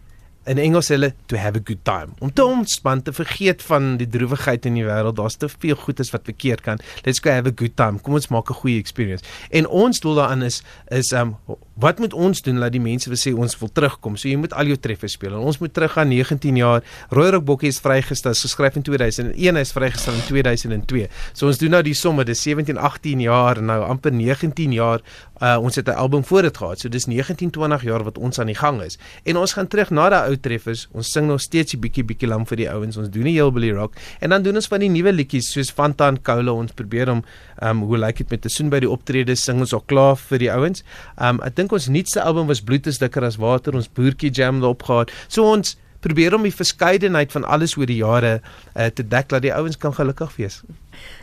in 0.45 0.59
Engels 0.59 0.89
hulle 0.91 1.13
to 1.25 1.37
have 1.39 1.55
a 1.55 1.61
good 1.63 1.83
time. 1.83 2.13
Om 2.19 2.33
te 2.33 2.43
ontspan, 2.45 3.01
te 3.01 3.13
vergeet 3.13 3.61
van 3.63 3.97
die 3.97 4.07
droewigheid 4.07 4.65
in 4.65 4.73
die 4.73 4.85
wêreld. 4.85 5.15
Daar's 5.15 5.37
te 5.39 5.49
veel 5.49 5.75
goedes 5.79 6.11
wat 6.11 6.27
verkeerd 6.27 6.61
kan. 6.61 6.79
Let's 7.07 7.19
go 7.23 7.31
have 7.31 7.47
a 7.47 7.55
good 7.55 7.75
time. 7.79 8.01
Kom 8.03 8.13
ons 8.19 8.27
maak 8.27 8.49
'n 8.49 8.53
goeie 8.53 8.79
experience. 8.79 9.23
En 9.49 9.67
ons 9.67 9.99
doel 9.99 10.15
daarin 10.15 10.41
is 10.41 10.63
is 10.87 11.11
um 11.11 11.37
wat 11.75 11.99
moet 11.99 12.13
ons 12.13 12.41
doen 12.41 12.59
dat 12.61 12.71
die 12.71 12.81
mense 12.81 13.09
sê 13.17 13.33
ons 13.33 13.55
wil 13.57 13.69
terugkom? 13.73 14.17
So 14.19 14.29
jy 14.29 14.37
moet 14.37 14.53
al 14.53 14.69
jou 14.69 14.77
treffers 14.77 15.15
speel. 15.17 15.33
En 15.33 15.47
ons 15.49 15.57
moet 15.57 15.73
teruggaan 15.73 16.07
19 16.11 16.57
jaar. 16.59 16.83
Rooi 17.09 17.31
Rock 17.33 17.45
Bokkie 17.45 17.71
is 17.73 17.79
vrygestel, 17.81 18.35
geskryf 18.37 18.77
in 18.77 18.85
2001, 18.85 19.57
is 19.57 19.73
vrygestel 19.73 20.13
in 20.13 20.25
2002. 20.27 21.07
So 21.33 21.49
ons 21.49 21.57
doen 21.57 21.73
nou 21.73 21.81
die 21.85 21.95
somme, 21.97 22.25
dis 22.27 22.41
17, 22.45 22.77
18 22.77 23.23
jaar 23.25 23.61
nou 23.61 23.79
amper 23.87 24.13
19 24.13 24.75
jaar. 24.75 25.01
Uh 25.41 25.57
ons 25.59 25.75
het 25.75 25.87
'n 25.87 25.97
album 25.97 26.23
voor 26.23 26.41
dit 26.41 26.57
gehad. 26.57 26.79
So 26.79 26.89
dis 26.89 27.05
19, 27.05 27.49
20 27.49 27.83
jaar 27.83 28.03
wat 28.03 28.17
ons 28.17 28.39
aan 28.39 28.47
die 28.47 28.55
gang 28.55 28.81
is. 28.81 28.97
En 29.23 29.37
ons 29.37 29.53
gaan 29.53 29.67
terug 29.67 29.89
na 29.89 30.09
daai 30.09 30.29
ou 30.29 30.37
treffers. 30.37 30.87
Ons 30.91 31.11
sing 31.11 31.27
nog 31.27 31.41
steeds 31.41 31.73
'n 31.73 31.79
bietjie 31.79 32.03
bietjie 32.03 32.27
lam 32.27 32.45
vir 32.45 32.57
die 32.57 32.69
ouens. 32.69 32.97
Ons 32.97 33.09
doen 33.09 33.23
die 33.23 33.33
Hillbilly 33.33 33.71
Rock 33.71 33.95
en 34.19 34.29
dan 34.29 34.43
doen 34.43 34.55
ons 34.55 34.67
van 34.67 34.79
die 34.79 34.89
nuwe 34.89 35.11
liedjies 35.11 35.51
soos 35.51 35.71
Fantan 35.71 36.21
Cola. 36.21 36.51
Ons 36.51 36.71
probeer 36.71 37.09
om 37.09 37.23
ehm 37.59 37.69
um, 37.69 37.87
hoe 37.87 37.97
lyk 37.97 38.17
dit 38.17 38.29
met 38.29 38.45
'n 38.45 38.49
soen 38.49 38.69
by 38.69 38.79
die 38.79 38.89
optredes 38.89 39.43
sing 39.43 39.59
ons 39.59 39.73
al 39.73 39.83
klaar 39.85 40.15
vir 40.17 40.39
die 40.39 40.51
ouens. 40.51 40.83
Ehm 41.17 41.39
um, 41.39 41.39
dink 41.63 41.75
ons 41.75 41.87
nuutste 41.91 42.21
album 42.21 42.49
was 42.51 42.61
Bloed 42.61 42.87
is 42.91 42.99
dikker 42.99 43.23
as 43.23 43.39
water. 43.39 43.75
Ons 43.77 43.87
boertjie 43.87 44.31
jam 44.33 44.59
daarop 44.63 44.83
gehad. 44.83 45.13
So 45.31 45.47
ons 45.47 45.77
probeer 46.03 46.35
om 46.35 46.43
die 46.43 46.51
verskeidenheid 46.51 47.31
van 47.31 47.45
alles 47.47 47.77
oor 47.79 47.87
die 47.87 48.01
jare 48.01 48.33
uh, 48.41 48.89
te 48.91 49.05
dek 49.07 49.29
dat 49.31 49.45
die 49.45 49.53
ouens 49.55 49.79
kan 49.79 49.95
gelukkig 49.95 50.35
wees. 50.35 50.59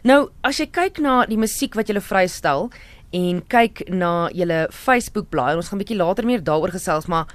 Nou, 0.09 0.31
as 0.47 0.63
jy 0.63 0.71
kyk 0.73 1.03
na 1.05 1.21
die 1.29 1.39
musiek 1.41 1.77
wat 1.77 1.93
jy 1.93 2.01
vrystel 2.01 2.71
en 3.17 3.43
kyk 3.53 3.85
na 3.93 4.31
julle 4.33 4.63
Facebook 4.73 5.29
blaai, 5.35 5.59
ons 5.59 5.69
gaan 5.69 5.79
'n 5.79 5.85
bietjie 5.85 6.01
later 6.01 6.25
meer 6.25 6.41
daaroor 6.41 6.73
gesels, 6.73 7.07
maar 7.07 7.29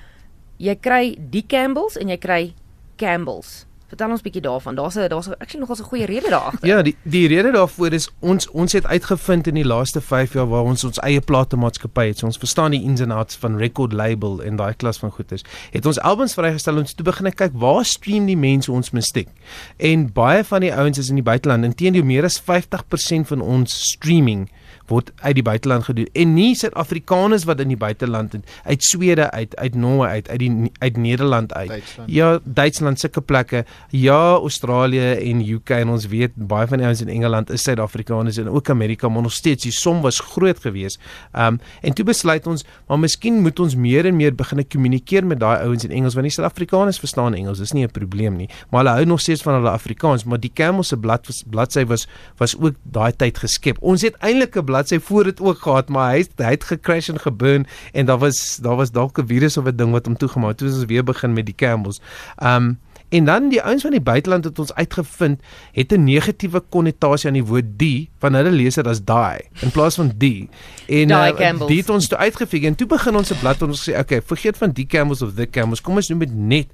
jy 0.57 0.75
kry 0.75 1.15
die 1.19 1.45
Campbells 1.45 1.97
en 1.99 2.09
jy 2.09 2.17
kry 2.17 2.53
Campbells. 2.97 3.65
Vertel 3.95 4.11
ons 4.11 4.23
bietjie 4.25 4.41
daarvan. 4.43 4.75
Daar's 4.75 4.95
'n 4.97 5.07
daar's 5.07 5.29
actually 5.29 5.59
nogal 5.59 5.75
'n 5.79 5.87
goeie 5.87 6.05
rede 6.05 6.29
daar 6.29 6.51
agter. 6.51 6.67
Ja, 6.67 6.81
die 6.81 6.95
die 7.03 7.27
rede 7.27 7.51
daarvoor 7.51 7.93
is 7.93 8.09
ons 8.19 8.49
ons 8.49 8.73
het 8.73 8.85
uitgevind 8.85 9.47
in 9.47 9.53
die 9.53 9.65
laaste 9.65 10.01
5 10.01 10.33
jaar 10.33 10.47
waar 10.47 10.63
ons 10.63 10.83
ons 10.83 10.99
eie 10.99 11.21
platemaatskappy 11.21 12.07
het. 12.07 12.17
So 12.17 12.25
ons 12.25 12.37
verstaan 12.37 12.71
die 12.71 12.83
ins 12.83 13.01
and 13.01 13.11
outs 13.11 13.35
van 13.35 13.57
record 13.57 13.93
label 13.93 14.43
en 14.43 14.55
daai 14.55 14.73
klas 14.73 14.97
van 14.97 15.11
goeders. 15.11 15.43
Het 15.71 15.85
ons 15.85 15.99
albums 15.99 16.33
vrygestel 16.33 16.77
ons 16.77 16.93
toe 16.93 17.05
begin 17.05 17.33
kyk 17.33 17.51
waar 17.53 17.85
stream 17.85 18.25
die 18.25 18.37
mense 18.37 18.71
ons 18.71 18.91
musiek. 18.91 19.29
En 19.77 20.11
baie 20.13 20.43
van 20.43 20.61
die 20.61 20.73
ouens 20.73 20.97
is 20.97 21.09
in 21.09 21.15
die 21.15 21.23
buiteland. 21.23 21.63
Inteendeel 21.63 22.03
meer 22.03 22.23
as 22.23 22.41
50% 22.41 23.27
van 23.27 23.41
ons 23.41 23.91
streaming 23.91 24.49
word 24.87 25.11
uit 25.21 25.35
die 25.35 25.43
buiteland 25.43 25.83
gedoen. 25.83 26.07
En 26.13 26.33
nie 26.33 26.55
Suid-Afrikaners 26.55 27.45
wat 27.49 27.59
in 27.63 27.71
die 27.73 27.79
buiteland 27.79 28.35
uit 28.63 28.83
Swede 28.83 29.29
uit 29.31 29.55
uit 29.55 29.75
Noorwe 29.75 30.07
uit 30.07 30.29
uit 30.29 30.39
die 30.39 30.71
uit 30.79 30.97
Nederland 30.97 31.53
uit. 31.53 31.67
Duitsland. 31.67 32.11
ja 32.11 32.39
Duitsland 32.43 32.99
sulke 32.99 33.21
plekke. 33.21 33.65
Ja 33.89 34.33
Australië 34.35 35.11
en 35.13 35.41
UK 35.49 35.69
en 35.69 35.89
ons 35.89 36.07
weet 36.07 36.35
baie 36.35 36.67
van 36.67 36.77
die 36.77 36.87
ouens 36.87 37.01
in 37.01 37.09
Engeland 37.09 37.49
is 37.49 37.63
Suid-Afrikaners 37.63 38.37
en 38.37 38.49
ook 38.49 38.69
Amerika 38.69 39.09
maar 39.09 39.21
nog 39.21 39.33
steeds 39.33 39.63
die 39.63 39.71
som 39.71 40.01
was 40.01 40.19
groot 40.19 40.59
geweest. 40.59 40.99
Um, 41.33 41.59
en 41.81 41.93
toe 41.93 42.05
besluit 42.05 42.47
ons 42.47 42.65
maar 42.87 42.99
miskien 42.99 43.41
moet 43.41 43.59
ons 43.59 43.75
meer 43.75 44.05
en 44.05 44.15
meer 44.15 44.35
begin 44.35 44.67
kommunikeer 44.67 45.25
met 45.25 45.39
daai 45.39 45.57
ouens 45.63 45.83
in 45.83 45.91
Engels 45.91 46.13
want 46.13 46.29
die 46.29 46.35
Suid-Afrikaners 46.35 46.99
verstaan 46.99 47.33
Engels 47.33 47.59
dis 47.59 47.71
nie 47.71 47.85
'n 47.85 47.91
probleem 47.91 48.35
nie. 48.35 48.49
Maar 48.69 48.83
hulle 48.83 48.95
hou 48.95 49.05
nog 49.05 49.21
steeds 49.21 49.41
van 49.41 49.53
hulle 49.53 49.69
Afrikaans 49.69 50.23
maar 50.23 50.39
die 50.39 50.51
Camel 50.53 50.83
se 50.83 50.97
blad 50.97 51.43
bladsy 51.49 51.85
was 51.85 52.07
was 52.37 52.55
ook 52.59 52.75
daai 52.83 53.11
tyd 53.15 53.37
geskep. 53.37 53.77
Ons 53.81 54.01
het 54.01 54.15
eintlik 54.19 54.55
'n 54.55 54.65
bladsy 54.75 54.99
voor 54.99 55.31
dit 55.31 55.41
ook 55.41 55.63
gehad, 55.63 55.89
maar 55.89 56.11
hy 56.11 56.25
het, 56.25 56.35
hy 56.43 56.55
het 56.57 56.67
gecrash 56.67 57.09
en 57.09 57.19
geburn 57.23 57.67
en 57.93 58.05
daar 58.11 58.19
was 58.19 58.59
daar 58.61 58.75
was 58.75 58.91
dalk 58.91 59.17
'n 59.19 59.27
virus 59.27 59.57
of 59.57 59.65
'n 59.65 59.75
ding 59.75 59.91
wat 59.91 60.05
hom 60.05 60.17
toegemaak 60.17 60.49
het. 60.49 60.57
Toe 60.57 60.67
ons 60.67 60.85
weer 60.85 61.03
begin 61.03 61.33
met 61.33 61.45
die 61.45 61.55
Campbells. 61.55 62.01
Um 62.43 62.77
En 63.09 63.25
dan 63.25 63.49
die 63.49 63.61
ouens 63.61 63.81
van 63.81 63.91
die 63.91 64.01
buiteland 64.01 64.43
het 64.43 64.59
ons 64.59 64.73
uitgevind 64.73 65.41
het 65.71 65.91
'n 65.91 66.03
negatiewe 66.03 66.59
konnotasie 66.69 67.27
aan 67.27 67.33
die 67.33 67.45
woord 67.45 67.77
die 67.77 68.09
van 68.19 68.33
hulle 68.33 68.51
lees 68.51 68.75
dit 68.75 68.87
as 68.87 69.03
die 69.03 69.49
in 69.61 69.71
plaas 69.71 69.95
van 69.95 70.11
die. 70.17 70.49
En 70.87 71.07
Die 71.07 71.07
uh, 71.07 71.67
die 71.67 71.77
het 71.77 71.89
ons 71.89 72.07
toe 72.07 72.17
uitgefigure 72.17 72.67
en 72.67 72.75
toe 72.75 72.87
begin 72.87 73.15
ons 73.15 73.31
'n 73.31 73.39
blad 73.39 73.61
ons 73.61 73.89
sê 73.89 73.99
okay, 73.99 74.21
vergeet 74.21 74.57
van 74.57 74.71
die 74.71 74.85
Campbells 74.85 75.21
of 75.21 75.33
the 75.33 75.49
Campbells. 75.49 75.81
Kom 75.81 75.95
ons 75.95 76.09
noem 76.09 76.19
dit 76.19 76.35
net 76.35 76.67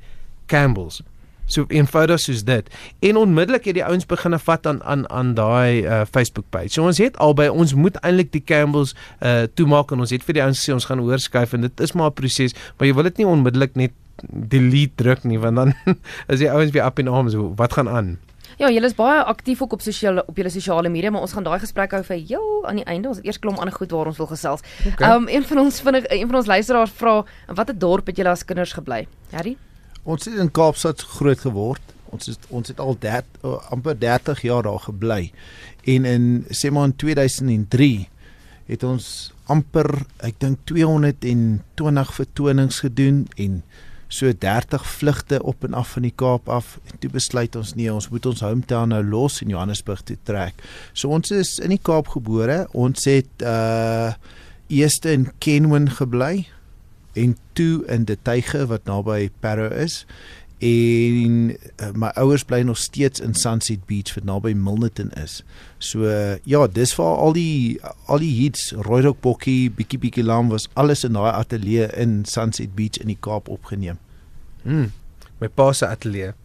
Campbells. 0.45 1.03
So 1.51 1.65
eenvoudig 1.67 2.19
soos 2.19 2.43
dit. 2.47 2.67
En 2.99 3.17
onmiddellik 3.19 3.65
het 3.69 3.77
die 3.79 3.85
ouens 3.85 4.05
begin 4.05 4.39
vat 4.39 4.67
aan 4.67 4.83
aan 4.83 5.09
aan 5.09 5.33
daai 5.33 5.83
uh, 5.83 6.01
Facebook 6.11 6.45
page. 6.49 6.73
So 6.75 6.87
ons 6.87 6.97
het 6.97 7.17
albei 7.17 7.49
ons 7.49 7.73
moet 7.73 7.99
eintlik 8.01 8.31
die 8.31 8.43
Campbells 8.43 8.95
uh 9.19 9.43
toemaak 9.53 9.91
en 9.91 9.99
ons 9.99 10.13
het 10.15 10.23
vir 10.23 10.39
die 10.39 10.43
ouens 10.43 10.59
gesê 10.61 10.73
ons 10.73 10.87
gaan 10.87 11.03
oorskuif 11.03 11.53
en 11.53 11.67
dit 11.67 11.79
is 11.81 11.93
maar 11.93 12.11
'n 12.11 12.13
proses, 12.13 12.55
maar 12.77 12.87
jy 12.87 12.93
wil 12.93 13.03
dit 13.03 13.17
nie 13.17 13.27
onmiddellik 13.27 13.75
net 13.75 13.91
delete 14.29 14.95
druk 14.95 15.23
nie 15.23 15.39
want 15.39 15.55
dan 15.55 15.73
is 16.31 16.39
die 16.39 16.51
ouens 16.51 16.71
weer 16.71 16.85
up 16.85 16.99
in 16.99 17.07
arms. 17.07 17.35
Wat 17.35 17.73
gaan 17.73 17.89
aan? 17.89 18.17
Ja, 18.59 18.69
julle 18.69 18.85
is 18.85 18.95
baie 18.95 19.23
aktief 19.23 19.61
ook 19.61 19.73
op 19.73 19.81
sosiale 19.81 20.23
op 20.27 20.37
julle 20.37 20.49
sosiale 20.49 20.89
media, 20.89 21.09
maar 21.09 21.21
ons 21.21 21.33
gaan 21.33 21.43
daai 21.43 21.59
gesprek 21.59 21.91
hou 21.91 22.03
vir 22.03 22.17
heel 22.17 22.67
aan 22.67 22.75
die 22.75 22.85
einde. 22.85 23.07
Ons 23.07 23.17
het 23.17 23.25
eers 23.25 23.39
klomp 23.39 23.57
ander 23.57 23.73
goed 23.73 23.91
waar 23.91 24.11
ons 24.11 24.17
wil 24.17 24.29
gesels. 24.29 24.61
Okay. 24.85 25.07
Ehm 25.07 25.23
um, 25.23 25.27
een 25.27 25.43
van 25.43 25.57
ons 25.57 25.81
vinnig 25.81 26.05
een 26.09 26.27
van 26.27 26.35
ons 26.35 26.45
luisteraars 26.45 26.91
vra, 26.91 27.23
"In 27.49 27.55
watter 27.55 27.77
dorp 27.79 28.07
het 28.07 28.17
julle 28.17 28.29
as 28.29 28.45
kinders 28.45 28.73
gebly?" 28.73 29.07
Harry? 29.31 29.57
Ons 30.03 30.25
het 30.25 30.37
in 30.41 30.49
Kaapstad 30.51 31.01
groot 31.17 31.39
geword. 31.39 31.93
Ons 32.11 32.25
het 32.31 32.47
ons 32.49 32.67
het 32.67 32.79
al 32.81 32.97
30 32.99 33.45
uh, 33.45 33.57
amper 33.71 33.99
30 33.99 34.41
jaar 34.41 34.65
daar 34.65 34.81
gebly. 34.87 35.31
En 35.85 36.05
in 36.05 36.25
sê 36.49 36.71
maar 36.73 36.89
in 36.89 36.95
2003 36.95 38.09
het 38.71 38.83
ons 38.87 39.05
amper 39.51 39.87
ek 40.25 40.39
dink 40.41 40.59
220 40.69 42.13
vertonings 42.17 42.81
gedoen 42.83 43.23
en 43.35 43.61
so 44.11 44.31
30 44.33 44.85
vlugte 44.97 45.39
op 45.47 45.63
en 45.63 45.77
af 45.77 45.93
van 45.95 46.07
die 46.07 46.13
Kaap 46.15 46.49
af 46.49 46.77
en 46.91 46.99
toe 46.99 47.11
besluit 47.13 47.55
ons 47.55 47.75
nee 47.79 47.93
ons 47.93 48.09
moet 48.11 48.25
ons 48.27 48.43
hometown 48.43 48.91
nou 48.91 49.03
los 49.05 49.39
en 49.43 49.53
Johannesburg 49.53 50.01
toe 50.07 50.17
trek. 50.27 50.57
So 50.93 51.13
ons 51.13 51.31
is 51.31 51.59
in 51.63 51.75
die 51.75 51.81
Kaap 51.81 52.11
gebore. 52.15 52.65
Ons 52.73 53.05
het 53.09 53.45
uh 53.45 54.17
eers 54.71 55.01
in 55.03 55.27
Kenwyn 55.43 55.89
gebly 55.91 56.47
en 57.13 57.37
toe 57.53 57.85
in 57.85 58.05
De 58.05 58.17
Tuige 58.21 58.65
wat 58.67 58.85
naby 58.85 59.29
Parow 59.39 59.71
is 59.71 60.05
en 60.61 61.49
uh, 61.49 61.89
my 61.97 62.11
ouers 62.21 62.43
bly 62.45 62.61
nog 62.61 62.77
steeds 62.77 63.19
in 63.19 63.33
Sunset 63.33 63.85
Beach 63.85 64.13
wat 64.13 64.27
naby 64.29 64.53
Milnerton 64.53 65.09
is. 65.17 65.39
So 65.77 66.05
uh, 66.05 66.37
ja, 66.45 66.67
dis 66.69 66.93
vir 66.93 67.07
al 67.09 67.33
die 67.33 67.79
al 68.05 68.21
die 68.21 68.33
hits, 68.43 68.69
Rooirock 68.85 69.23
Bokkie, 69.25 69.71
Bietjie 69.73 69.97
Bietjie 70.03 70.25
Lam 70.25 70.53
was 70.53 70.67
alles 70.77 71.01
in 71.07 71.17
daai 71.17 71.31
ateljee 71.33 71.89
in 71.97 72.21
Sunset 72.29 72.75
Beach 72.77 73.01
in 73.01 73.09
die 73.09 73.17
Kaap 73.17 73.49
opgeneem. 73.49 73.97
Mm. 74.61 74.91
My 75.41 75.49
pa 75.49 75.71
se 75.73 75.89
ateljee. 75.89 76.35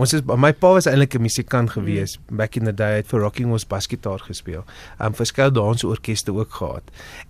Ons 0.00 0.14
is 0.16 0.22
my 0.24 0.48
pa 0.56 0.70
was 0.72 0.86
eintlik 0.88 1.12
'n 1.18 1.20
musikant 1.20 1.70
gewees 1.76 2.16
mm. 2.16 2.36
back 2.36 2.56
in 2.56 2.64
the 2.64 2.72
day 2.72 3.02
het 3.02 3.08
vir 3.10 3.20
Rocking 3.20 3.48
Horse 3.52 3.66
basgitaar 3.68 4.22
gespeel. 4.24 4.64
Um 4.96 5.12
verskeie 5.12 5.52
dansorkeste 5.52 6.32
ook 6.32 6.52
gehad. 6.56 6.84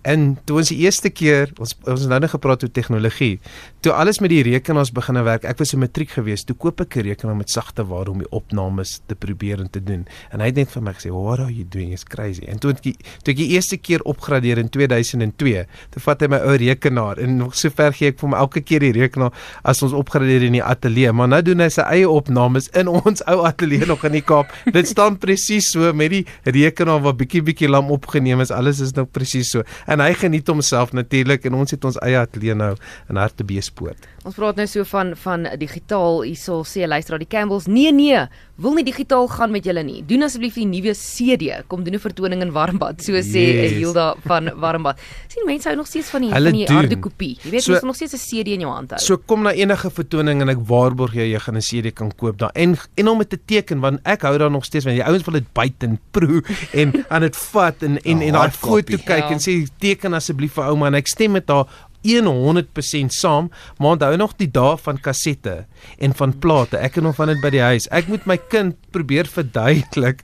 En 0.07 0.37
toe 0.45 0.61
ons 0.61 0.69
die 0.71 0.77
eerste 0.85 1.09
keer 1.09 1.51
ons 1.59 1.75
ons 1.83 2.05
het 2.05 2.09
nou 2.09 2.19
net 2.23 2.31
gepraat 2.31 2.63
oor 2.63 2.71
tegnologie. 2.71 3.39
Toe 3.83 3.91
alles 3.91 4.21
met 4.23 4.31
die 4.31 4.43
rekenaars 4.43 4.93
begine 4.95 5.23
werk. 5.27 5.43
Ek 5.43 5.59
was 5.59 5.73
in 5.73 5.83
matriek 5.83 6.15
gewees. 6.15 6.45
Toe 6.47 6.55
koop 6.55 6.79
ek 6.79 6.95
'n 6.95 7.11
rekenaar 7.11 7.35
met 7.35 7.49
sagte 7.49 7.83
ware 7.83 8.09
om 8.11 8.19
die 8.19 8.31
opnames 8.31 9.01
te 9.07 9.15
probeer 9.15 9.59
en 9.59 9.69
te 9.69 9.83
doen. 9.83 10.07
En 10.31 10.39
hy 10.39 10.45
het 10.45 10.55
net 10.55 10.71
vir 10.71 10.81
my 10.81 10.93
gesê, 10.93 11.11
"What 11.11 11.39
are 11.39 11.51
you 11.51 11.65
doing? 11.67 11.91
It's 11.91 12.05
crazy." 12.05 12.45
En 12.47 12.59
toe 12.59 12.71
ek 12.71 12.81
toe 12.81 13.33
ek 13.33 13.37
die 13.37 13.49
eerste 13.49 13.77
keer 13.77 14.01
opgradeer 14.03 14.57
in 14.57 14.69
2002, 14.69 15.65
toe 15.89 16.01
vat 16.01 16.21
hy 16.21 16.27
my 16.27 16.37
ou 16.37 16.55
rekenaar 16.55 17.17
en 17.17 17.37
nog 17.37 17.55
sover 17.55 17.91
gee 17.93 18.07
ek 18.07 18.19
vir 18.19 18.29
hom 18.29 18.37
elke 18.37 18.61
keer 18.61 18.79
die 18.79 18.93
rekenaar 18.93 19.33
as 19.63 19.83
ons 19.83 19.91
opgradeer 19.91 20.43
in 20.43 20.53
die 20.53 20.63
ateljee. 20.63 21.11
Maar 21.11 21.27
nou 21.27 21.41
doen 21.41 21.59
hy 21.59 21.69
sy 21.69 21.81
eie 21.81 22.09
opnames 22.09 22.60
is 22.61 22.69
in 22.77 22.87
ons 23.01 23.23
ou 23.27 23.39
ateljee 23.49 23.85
nog 23.89 24.05
in 24.07 24.15
die 24.19 24.23
Kaap. 24.25 24.53
Dit 24.71 24.87
staan 24.91 25.17
presies 25.17 25.71
so 25.73 25.91
met 25.97 26.11
die 26.13 26.23
rekenaar 26.45 27.01
wat 27.03 27.17
bietjie 27.19 27.41
bietjie 27.47 27.69
lam 27.71 27.89
opgeneem 27.91 28.41
is. 28.45 28.51
Alles 28.53 28.79
is 28.85 28.93
nou 28.95 29.05
presies 29.09 29.49
so. 29.55 29.63
En 29.87 29.99
hy 30.03 30.13
geniet 30.13 30.47
homself 30.47 30.93
natuurlik 30.93 31.45
en 31.49 31.57
ons 31.61 31.71
het 31.75 31.85
ons 31.89 31.97
eie 32.05 32.17
ateljee 32.21 32.55
nou 32.55 32.75
in 33.09 33.17
Hartbeespoort. 33.21 34.07
Ons 34.23 34.35
praat 34.37 34.55
nou 34.61 34.67
so 34.69 34.83
van 34.85 35.15
van 35.17 35.47
digitaal. 35.57 36.21
Hierso 36.27 36.61
sê 36.63 36.83
'n 36.85 36.89
luisteraar 36.93 37.19
die 37.19 37.27
Campbells. 37.27 37.65
Nee 37.67 37.91
nee, 37.91 38.19
wil 38.57 38.73
nie 38.73 38.83
digitaal 38.83 39.27
gaan 39.27 39.51
met 39.51 39.65
julle 39.65 39.83
nie. 39.83 40.03
Doen 40.05 40.23
asseblief 40.23 40.53
die 40.53 40.65
nuwe 40.65 40.93
CD. 40.93 41.63
Kom 41.67 41.83
doen 41.83 41.95
'n 41.95 41.99
vertoning 41.99 42.41
in 42.41 42.51
Warmbad, 42.51 43.01
so 43.03 43.13
sê 43.13 43.41
Yes. 43.41 43.71
Hilda 43.71 44.15
van 44.25 44.51
Warmbad. 44.59 44.99
sien 45.27 45.43
mense 45.45 45.67
hou 45.67 45.75
nog 45.77 45.87
steeds 45.87 46.09
van 46.09 46.21
die 46.21 46.31
Hulle 46.31 46.49
van 46.49 46.57
die 46.59 46.67
harde 46.67 46.99
kopie. 46.99 47.37
Jy 47.43 47.49
weet, 47.51 47.63
So- 47.63 47.71
jy 47.71 47.77
moet 47.79 47.87
nog 47.87 47.95
steeds 47.95 48.13
'n 48.13 48.17
CD 48.17 48.47
in 48.53 48.59
jou 48.59 48.71
hand 48.71 48.89
hou. 48.91 48.99
So 48.99 49.17
kom 49.17 49.41
na 49.43 49.51
enige 49.53 49.89
vertoning 49.89 50.41
en 50.41 50.49
ek 50.49 50.57
waarborg 50.67 51.13
jou 51.13 51.25
jy 51.25 51.39
gaan 51.39 51.55
'n 51.57 51.61
CD 51.61 51.91
kan 51.93 52.11
koop 52.15 52.37
daar. 52.41 52.53
En 52.57 52.75
en 52.99 53.07
om 53.11 53.21
dit 53.23 53.29
te 53.29 53.39
teken 53.45 53.79
want 53.83 54.01
ek 54.03 54.25
hou 54.27 54.33
daar 54.41 54.51
nog 54.51 54.65
steeds 54.65 54.85
want 54.87 54.97
die 54.97 55.05
ouens 55.05 55.23
wil 55.27 55.37
dit 55.39 55.47
byt 55.57 55.85
en 55.87 55.99
proe 56.15 56.41
en 56.73 56.93
aan 57.13 57.21
dit 57.27 57.37
vat 57.51 57.85
en 57.87 58.01
en 58.01 58.21
en 58.27 58.37
daai 58.39 58.51
foto 58.51 58.97
kyk 58.97 59.27
Ja. 59.27 59.31
en 59.35 59.39
sê 59.43 59.61
teken 59.83 60.13
asseblief 60.17 60.57
vir 60.57 60.69
ouma 60.71 60.87
en 60.91 60.99
ek 60.99 61.07
stem 61.07 61.37
met 61.37 61.49
haar 61.49 61.67
100% 62.01 63.13
saam, 63.13 63.51
maar 63.77 63.91
onthou 63.93 64.15
nog 64.17 64.33
die 64.39 64.49
dae 64.51 64.77
van 64.81 64.97
kassette 64.99 65.65
en 66.01 66.15
van 66.17 66.33
plate. 66.39 66.77
Ek 66.77 66.95
het 66.97 67.03
nog 67.03 67.15
van 67.15 67.27
dit 67.29 67.41
by 67.43 67.51
die 67.53 67.61
huis. 67.61 67.85
Ek 67.93 68.07
moet 68.09 68.25
my 68.25 68.37
kind 68.49 68.75
probeer 68.91 69.29
verduidelik 69.29 70.23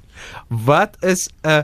wat 0.50 0.98
is 1.06 1.30
'n 1.46 1.64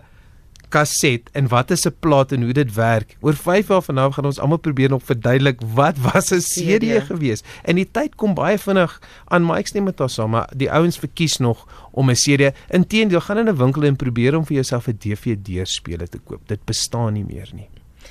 kaset 0.74 1.30
en 1.38 1.48
wat 1.52 1.72
is 1.72 1.86
'n 1.86 1.94
plaat 2.02 2.32
en 2.34 2.44
hoe 2.44 2.54
dit 2.54 2.74
werk. 2.76 3.16
Oor 3.22 3.34
5 3.36 3.68
jaar 3.68 3.82
van 3.82 3.96
nou 3.96 4.12
gaan 4.12 4.26
ons 4.26 4.40
almal 4.40 4.58
probeer 4.58 4.90
nog 4.90 5.04
verduidelik 5.04 5.62
wat 5.76 5.98
was 6.14 6.32
'n 6.34 6.40
CD 6.42 6.82
CD. 6.82 7.04
gewees. 7.06 7.44
En 7.64 7.76
die 7.76 7.86
tyd 7.92 8.16
kom 8.16 8.34
baie 8.34 8.58
vinnig 8.58 9.00
aan, 9.30 9.44
maar 9.46 9.58
ek 9.58 9.68
stem 9.68 9.84
met 9.84 10.00
haar 10.00 10.10
saam, 10.10 10.30
maar 10.32 10.50
die 10.56 10.72
ouens 10.72 10.98
verkies 10.98 11.38
nog 11.38 11.68
om 11.92 12.10
'n 12.10 12.16
CD. 12.16 12.52
Inteendeel, 12.70 13.22
gaan 13.22 13.38
in 13.38 13.50
'n 13.50 13.56
winkel 13.58 13.84
en 13.84 13.96
probeer 13.96 14.36
om 14.38 14.46
vir 14.46 14.56
jouself 14.56 14.88
'n 14.88 14.98
DVD-speler 14.98 16.10
te 16.10 16.18
koop. 16.20 16.42
Dit 16.48 16.66
bestaan 16.66 17.14
nie 17.14 17.26
meer 17.26 17.50
nie. 17.54 17.70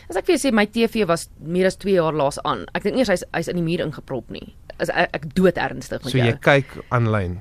As 0.08 0.16
ek 0.16 0.26
vir 0.26 0.36
jou 0.36 0.50
sê 0.50 0.54
my 0.54 0.66
TV 0.66 1.06
was 1.06 1.28
meer 1.44 1.66
as 1.66 1.76
2 1.76 1.92
jaar 1.94 2.12
laas 2.12 2.38
aan. 2.42 2.64
Ek 2.74 2.82
dink 2.82 2.96
eers 2.96 3.08
hy's 3.08 3.24
hy's 3.32 3.48
in 3.48 3.56
die 3.56 3.62
muur 3.64 3.80
ingeprop 3.86 4.30
nie. 4.30 4.54
As 4.78 4.88
ek, 4.88 5.08
ek 5.14 5.34
dood 5.34 5.56
ernstig 5.56 6.02
met 6.04 6.12
So 6.12 6.18
jou. 6.18 6.26
jy 6.26 6.36
kyk 6.40 6.66
aanlyn. 6.90 7.40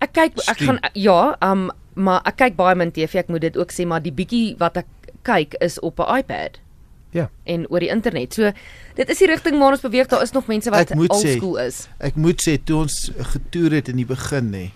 Ek 0.00 0.12
kyk 0.12 0.32
ek 0.36 0.40
Stream. 0.56 0.66
gaan 0.66 0.90
ja, 0.94 1.36
um 1.42 1.70
maar 1.94 2.22
ek 2.24 2.36
kyk 2.36 2.56
baie 2.56 2.74
min 2.74 2.90
TV. 2.92 3.14
Ek 3.22 3.28
moet 3.28 3.40
dit 3.40 3.56
ook 3.56 3.70
sê, 3.72 3.86
maar 3.86 4.02
die 4.02 4.12
bietjie 4.12 4.56
wat 4.58 4.76
ek 4.76 4.86
kyk 5.22 5.54
is 5.60 5.78
op 5.80 6.00
'n 6.00 6.18
iPad 6.18 6.58
Ja. 7.12 7.28
en 7.44 7.66
oor 7.68 7.80
die 7.80 7.88
internet. 7.90 8.34
So 8.34 8.52
dit 8.94 9.08
is 9.08 9.18
die 9.18 9.26
rigting 9.26 9.58
waar 9.58 9.72
ons 9.72 9.80
beweeg. 9.80 10.06
Daar 10.08 10.22
is 10.22 10.32
nog 10.32 10.46
mense 10.46 10.70
wat 10.70 10.90
old 10.96 11.20
school 11.28 11.56
is. 11.58 11.88
Ek 11.98 12.16
moet 12.16 12.40
sê 12.48 12.56
toe 12.64 12.76
ons 12.76 13.10
getoer 13.18 13.70
het 13.72 13.88
in 13.88 13.96
die 13.96 14.06
begin 14.06 14.50
nê, 14.50 14.70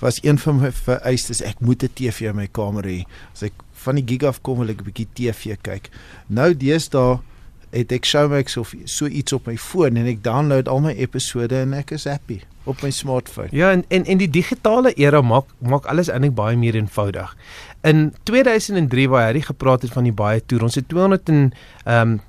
was 0.00 0.18
een 0.24 0.38
van 0.38 0.60
my 0.60 0.70
vereistes 0.72 1.42
ek 1.42 1.60
moet 1.60 1.82
'n 1.82 1.90
TV 1.94 2.20
in 2.30 2.36
my 2.36 2.46
kamer 2.46 2.82
hê. 2.84 3.04
As 3.32 3.42
ek 3.42 3.52
van 3.72 3.94
die 3.94 4.04
gig 4.06 4.22
af 4.26 4.42
kom 4.42 4.58
wil 4.58 4.68
ek 4.70 4.80
'n 4.80 4.84
bietjie 4.84 5.08
TV 5.14 5.56
kyk. 5.62 5.90
Nou 6.28 6.54
deesdae 6.54 7.20
het 7.72 7.92
ek 7.92 8.06
Showmax 8.08 8.56
of 8.60 8.74
so 8.84 9.08
iets 9.08 9.32
op 9.32 9.48
my 9.48 9.56
foon 9.56 9.96
en 9.96 10.08
ek 10.10 10.22
download 10.24 10.68
al 10.68 10.82
my 10.84 10.92
episode 11.00 11.56
en 11.56 11.72
ek 11.76 11.94
is 11.96 12.04
happy 12.08 12.42
op 12.68 12.82
my 12.84 12.90
smartphone. 12.94 13.48
Ja, 13.50 13.72
en 13.74 13.84
en 13.88 14.04
en 14.04 14.20
die 14.20 14.30
digitale 14.30 14.92
era 14.94 15.22
maak 15.24 15.48
maak 15.58 15.88
alles 15.90 16.10
eintlik 16.12 16.36
baie 16.38 16.56
meer 16.56 16.76
eenvoudig. 16.78 17.32
In 17.88 18.12
2003 18.28 19.08
waar 19.10 19.32
hy 19.34 19.42
gepraat 19.42 19.82
het 19.82 19.92
van 19.96 20.06
die 20.06 20.14
baie 20.14 20.44
toer, 20.46 20.68
ons 20.68 20.78
het 20.78 20.88
200 20.88 21.32
en 21.32 21.42
ehm 21.84 22.14
um, 22.14 22.20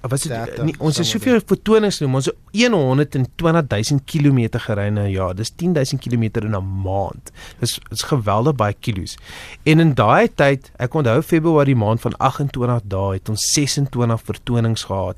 was 0.00 0.22
dit 0.22 0.32
30, 0.32 0.64
nie, 0.64 0.74
ons 0.78 0.96
het 0.96 1.06
soveel 1.06 1.40
vertonings 1.46 1.98
genoem, 2.00 2.18
ons 2.20 2.28
het 2.30 2.36
120000 2.52 4.04
km 4.04 4.60
gery 4.66 4.86
in 4.86 4.98
'n 4.98 5.10
jaar. 5.10 5.34
Dis 5.34 5.50
10000 5.50 6.00
km 6.00 6.22
in 6.44 6.56
'n 6.56 6.82
maand. 6.82 7.32
Dis 7.60 7.78
is 7.90 8.02
geweldig 8.02 8.54
baie 8.54 8.74
kilos. 8.80 9.16
En 9.62 9.80
in 9.80 9.94
daai 9.94 10.28
tyd, 10.34 10.70
ek 10.76 10.94
onthou 10.94 11.22
Februarie 11.22 11.76
maand 11.76 12.00
van 12.00 12.16
28 12.16 12.80
dae 12.84 13.12
het 13.12 13.28
ons 13.28 13.52
26 13.52 14.20
vertonings 14.22 14.84
gehad 14.84 15.16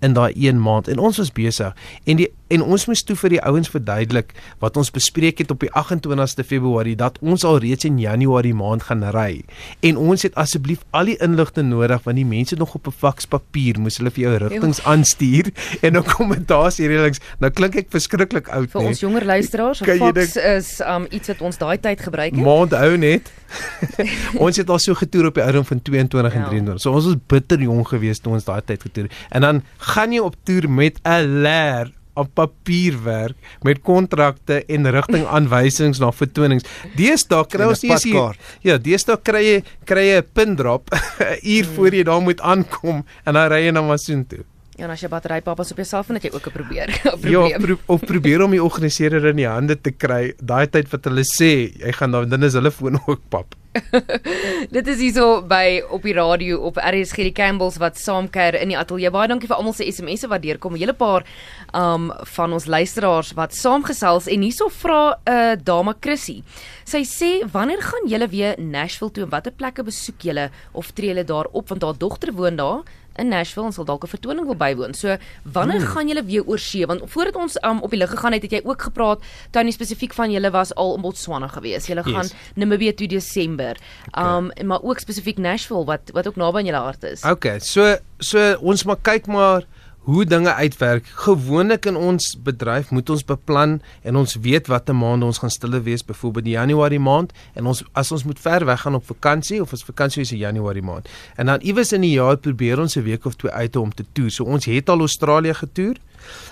in 0.00 0.12
daai 0.12 0.32
een 0.36 0.60
maand 0.60 0.88
en 0.88 0.98
ons 0.98 1.16
was 1.16 1.32
besig 1.32 1.74
en 2.04 2.16
die 2.16 2.28
en 2.54 2.62
ons 2.62 2.84
moes 2.90 3.02
toe 3.06 3.16
vir 3.18 3.34
die 3.36 3.40
ouens 3.50 3.70
verduidelik 3.72 4.32
wat 4.62 4.76
ons 4.80 4.90
bespreek 4.94 5.40
het 5.42 5.50
op 5.54 5.64
die 5.64 5.70
28ste 5.80 6.44
Februarie 6.46 6.94
dat 7.00 7.18
ons 7.24 7.44
al 7.48 7.58
reeds 7.64 7.84
in 7.88 7.98
Januarie 8.02 8.54
maand 8.54 8.86
gaan 8.88 9.02
ry. 9.16 9.42
En 9.82 9.96
ons 10.00 10.22
het 10.26 10.34
asseblief 10.40 10.84
al 10.94 11.10
die 11.12 11.16
inligting 11.24 11.68
nodig 11.72 12.04
want 12.04 12.20
die 12.20 12.26
mense 12.28 12.56
nog 12.60 12.74
op 12.78 12.86
'n 12.86 12.96
fakspapier 13.04 13.80
moes 13.80 13.98
hulle 13.98 14.10
vir 14.10 14.22
jou 14.24 14.36
rigtings 14.46 14.80
aanstuur 14.84 15.50
en 15.82 15.92
nou 15.92 16.02
kommentaarsreëlings 16.02 17.20
nou 17.40 17.50
klink 17.50 17.76
ek 17.76 17.88
verskriklik 17.90 18.48
oud 18.48 18.70
Vir 18.70 18.80
nee 18.80 18.88
ons 18.94 19.00
jonger 19.00 19.24
luisteraars, 19.24 19.80
'n 19.82 19.98
fax 19.98 20.36
is 20.36 20.80
um 20.86 21.06
iets 21.10 21.28
wat 21.28 21.40
ons 21.40 21.58
daai 21.58 21.78
tyd 21.78 22.00
gebruik 22.00 22.34
het. 22.34 22.44
maand 22.44 22.72
hou 22.72 22.96
net. 22.96 23.32
Ons 24.44 24.56
het 24.56 24.68
al 24.70 24.78
so 24.78 24.94
getoer 24.94 25.26
op 25.26 25.34
die 25.34 25.42
ouderdom 25.42 25.64
van 25.66 25.82
22 25.82 26.34
en 26.34 26.40
Ja. 26.40 26.48
23 26.48 26.80
so 26.80 26.92
ons 26.92 27.04
was 27.04 27.16
bitter 27.26 27.60
jong 27.60 27.86
geweest 27.88 28.22
toe 28.22 28.32
ons 28.32 28.44
daai 28.44 28.62
tyd 28.66 28.82
getoer 28.82 29.08
en 29.30 29.40
dan 29.40 29.62
gaan 29.78 30.12
jy 30.12 30.18
op 30.20 30.34
toer 30.44 30.68
met 30.70 30.98
'n 31.04 31.42
leer 31.42 31.92
op 32.14 32.30
papierwerk 32.34 33.36
met 33.62 33.82
kontrakte 33.82 34.62
en 34.66 34.90
rigtingaanwysings 34.90 36.00
na 36.02 36.12
vertonings. 36.14 36.66
Deesdae 36.96 37.46
kry 37.50 37.68
ons 37.68 37.82
nie 37.82 37.98
hier 38.06 38.38
Ja, 38.62 38.78
deesdae 38.78 39.18
kry 39.22 39.42
jy 39.44 39.60
kry 39.84 40.08
jy 40.08 40.22
'n 40.22 40.30
pindrop 40.34 40.90
'n 40.94 41.38
uur 41.54 41.66
voor 41.74 41.94
jy 41.94 42.02
daar 42.02 42.22
moet 42.22 42.40
aankom 42.40 43.04
en 43.24 43.32
dan 43.34 43.48
ry 43.50 43.64
jy 43.66 43.72
na 43.72 43.82
Masoon 43.82 44.26
toe. 44.26 44.44
Ja, 44.74 44.88
as 44.90 45.02
jy 45.04 45.08
batterypapas 45.10 45.70
op 45.70 45.78
jou 45.78 45.86
selfoon 45.86 46.18
het 46.18 46.24
jy 46.26 46.32
ook 46.34 46.46
'n 46.50 46.54
probeer. 46.54 46.88
Ja, 47.34 47.58
pro 47.58 47.78
of 47.86 48.00
probeer 48.04 48.42
om 48.42 48.50
die 48.50 48.62
organiseerder 48.62 49.26
in 49.30 49.36
die 49.36 49.48
hande 49.48 49.80
te 49.80 49.90
kry. 49.90 50.34
Daai 50.42 50.66
tyd 50.66 50.90
wat 50.90 51.04
hulle 51.04 51.22
sê 51.22 51.70
jy 51.78 51.92
gaan 51.92 52.10
dan 52.10 52.28
dan 52.28 52.42
is 52.42 52.54
hulle 52.54 52.70
foon 52.70 52.98
ook 53.06 53.20
pap. 53.28 53.54
Dit 54.76 54.86
is 54.86 55.00
hierso 55.02 55.42
by 55.42 55.82
op 55.90 56.02
die 56.06 56.14
radio 56.14 56.60
op 56.66 56.78
RSG 56.78 57.26
die 57.26 57.34
Campbells 57.34 57.78
wat 57.82 57.98
saamkuier 57.98 58.60
in 58.60 58.70
die 58.70 58.78
ateljee. 58.78 59.10
Baie 59.10 59.28
dankie 59.30 59.48
vir 59.50 59.56
almal 59.56 59.74
se 59.74 59.86
SMS'e 59.90 60.30
wat 60.30 60.42
deurkom. 60.42 60.74
'n 60.74 60.82
Hele 60.82 60.94
paar 60.94 61.26
um 61.74 62.10
van 62.36 62.52
ons 62.52 62.66
luisteraars 62.66 63.34
wat 63.34 63.54
saamgesels 63.54 64.26
en 64.26 64.42
hierso 64.42 64.68
vra 64.70 65.14
'n 65.14 65.30
uh, 65.30 65.56
dame 65.62 65.94
Chrissy. 66.00 66.42
Sy 66.84 67.02
sê 67.02 67.30
wanneer 67.50 67.82
gaan 67.82 68.08
julle 68.08 68.28
weer 68.28 68.54
Nashville 68.58 69.10
toe 69.10 69.24
en 69.24 69.30
watter 69.30 69.52
plekke 69.52 69.82
besoek 69.82 70.22
julle 70.22 70.50
of 70.72 70.92
tree 70.92 71.08
julle 71.08 71.24
daar 71.24 71.46
op 71.52 71.68
want 71.68 71.82
haar 71.82 71.98
dogter 71.98 72.32
woon 72.32 72.56
daar? 72.56 72.82
In 73.16 73.28
Nashville 73.28 73.66
en 73.66 73.72
sal 73.72 73.84
dalk 73.84 74.04
'n 74.04 74.08
vertoning 74.08 74.46
wil 74.46 74.56
bywoon. 74.56 74.94
So, 74.94 75.16
wanneer 75.42 75.80
hmm. 75.80 75.92
gaan 75.94 76.08
julle 76.08 76.24
weer 76.24 76.44
oor 76.46 76.58
see? 76.58 76.86
Want 76.86 77.02
voordat 77.06 77.34
ons 77.34 77.56
um, 77.62 77.80
op 77.80 77.90
die 77.90 77.98
lug 77.98 78.10
gegaan 78.10 78.32
het, 78.32 78.42
het 78.42 78.50
jy 78.50 78.60
ook 78.64 78.82
gepraat 78.82 79.22
Tony 79.50 79.70
spesifiek 79.70 80.12
van 80.12 80.30
julle 80.30 80.50
was 80.50 80.74
al 80.74 80.94
in 80.94 81.00
Botswana 81.00 81.48
gewees. 81.48 81.86
Julle 81.86 82.02
gaan 82.02 82.22
yes. 82.22 82.34
Namibië 82.54 82.94
toe 82.94 83.08
Desember. 83.08 83.76
Um 84.18 84.46
okay. 84.50 84.64
maar 84.64 84.82
ook 84.82 84.98
spesifiek 84.98 85.38
Nashville 85.38 85.84
wat 85.84 86.10
wat 86.12 86.26
ook 86.26 86.36
naby 86.36 86.58
aan 86.58 86.64
julle 86.64 86.82
hart 86.82 87.02
is. 87.02 87.24
Okay, 87.24 87.58
so 87.58 87.96
so 88.18 88.56
ons 88.60 88.84
maar 88.84 89.00
kyk 89.02 89.26
maar 89.26 89.66
hoe 90.04 90.24
dinge 90.24 90.52
uitwerk. 90.54 91.06
Gewoonlik 91.06 91.86
in 91.86 91.96
ons 91.96 92.34
bedryf 92.44 92.90
moet 92.90 93.10
ons 93.10 93.24
beplan 93.24 93.78
en 94.02 94.16
ons 94.20 94.36
weet 94.44 94.68
watter 94.68 94.96
maande 94.96 95.24
ons 95.24 95.40
gaan 95.40 95.52
stille 95.52 95.80
wees, 95.86 96.04
byvoorbeeld 96.04 96.44
die 96.44 96.56
Januarie 96.56 97.00
maand 97.00 97.32
en 97.54 97.70
ons 97.72 97.80
as 97.96 98.12
ons 98.12 98.24
moet 98.28 98.40
ver 98.40 98.66
weg 98.68 98.84
gaan 98.84 98.98
op 99.00 99.06
vakansie 99.08 99.62
of 99.62 99.72
as 99.72 99.84
vakansie 99.84 100.22
is 100.22 100.32
in 100.36 100.42
Januarie 100.42 100.84
maand. 100.84 101.08
En 101.40 101.48
dan 101.52 101.64
iewes 101.64 101.92
in 101.96 102.04
die 102.04 102.14
jaar 102.18 102.36
probeer 102.36 102.80
ons 102.80 102.96
'n 102.96 103.02
week 103.02 103.24
of 103.24 103.36
twee 103.36 103.52
uit 103.52 103.76
om 103.76 103.94
te 103.94 104.04
toer. 104.12 104.30
So 104.30 104.44
ons 104.44 104.64
het 104.64 104.88
al 104.88 104.98
Australië 104.98 105.54
getoer. 105.54 105.96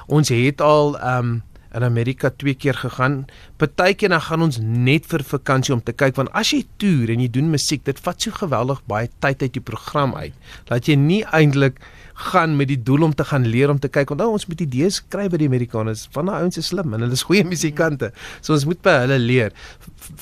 Ons 0.06 0.28
het 0.28 0.60
al 0.60 0.98
ehm 0.98 1.18
um, 1.18 1.42
in 1.74 1.84
Amerika 1.86 2.30
twee 2.30 2.54
keer 2.54 2.74
gegaan. 2.74 3.24
Partykeer 3.56 4.12
dan 4.12 4.20
gaan 4.20 4.42
ons 4.42 4.58
net 4.60 5.06
vir 5.10 5.24
vakansie 5.24 5.74
om 5.74 5.82
te 5.82 5.92
kyk 5.92 6.16
want 6.20 6.32
as 6.38 6.52
jy 6.52 6.62
toer 6.82 7.14
en 7.14 7.24
jy 7.24 7.30
doen 7.32 7.50
musiek, 7.52 7.84
dit 7.84 7.98
vat 8.04 8.20
so 8.20 8.34
geweldig 8.36 8.82
baie 8.90 9.10
tyd 9.24 9.42
uit 9.42 9.56
die 9.58 9.64
program 9.64 10.14
uit. 10.14 10.36
Laat 10.70 10.88
jy 10.88 10.98
nie 11.00 11.22
eintlik 11.32 11.80
gaan 12.14 12.56
met 12.56 12.68
die 12.68 12.78
doel 12.82 13.06
om 13.08 13.14
te 13.14 13.24
gaan 13.24 13.46
leer 13.48 13.70
om 13.72 13.78
te 13.80 13.88
kyk 13.88 14.12
want 14.12 14.20
nou 14.22 14.30
ons 14.36 14.46
moet 14.50 14.60
idees 14.64 15.00
kry 15.12 15.26
by 15.32 15.40
die 15.40 15.48
Amerikaners 15.50 16.04
van 16.14 16.28
daai 16.28 16.44
ouens 16.44 16.60
is 16.60 16.68
slim 16.72 16.94
en 16.94 17.04
hulle 17.04 17.16
is 17.16 17.24
goeie 17.28 17.44
musikante 17.48 18.12
so 18.40 18.54
ons 18.56 18.66
moet 18.68 18.80
by 18.84 18.94
hulle 19.04 19.18
leer 19.22 19.56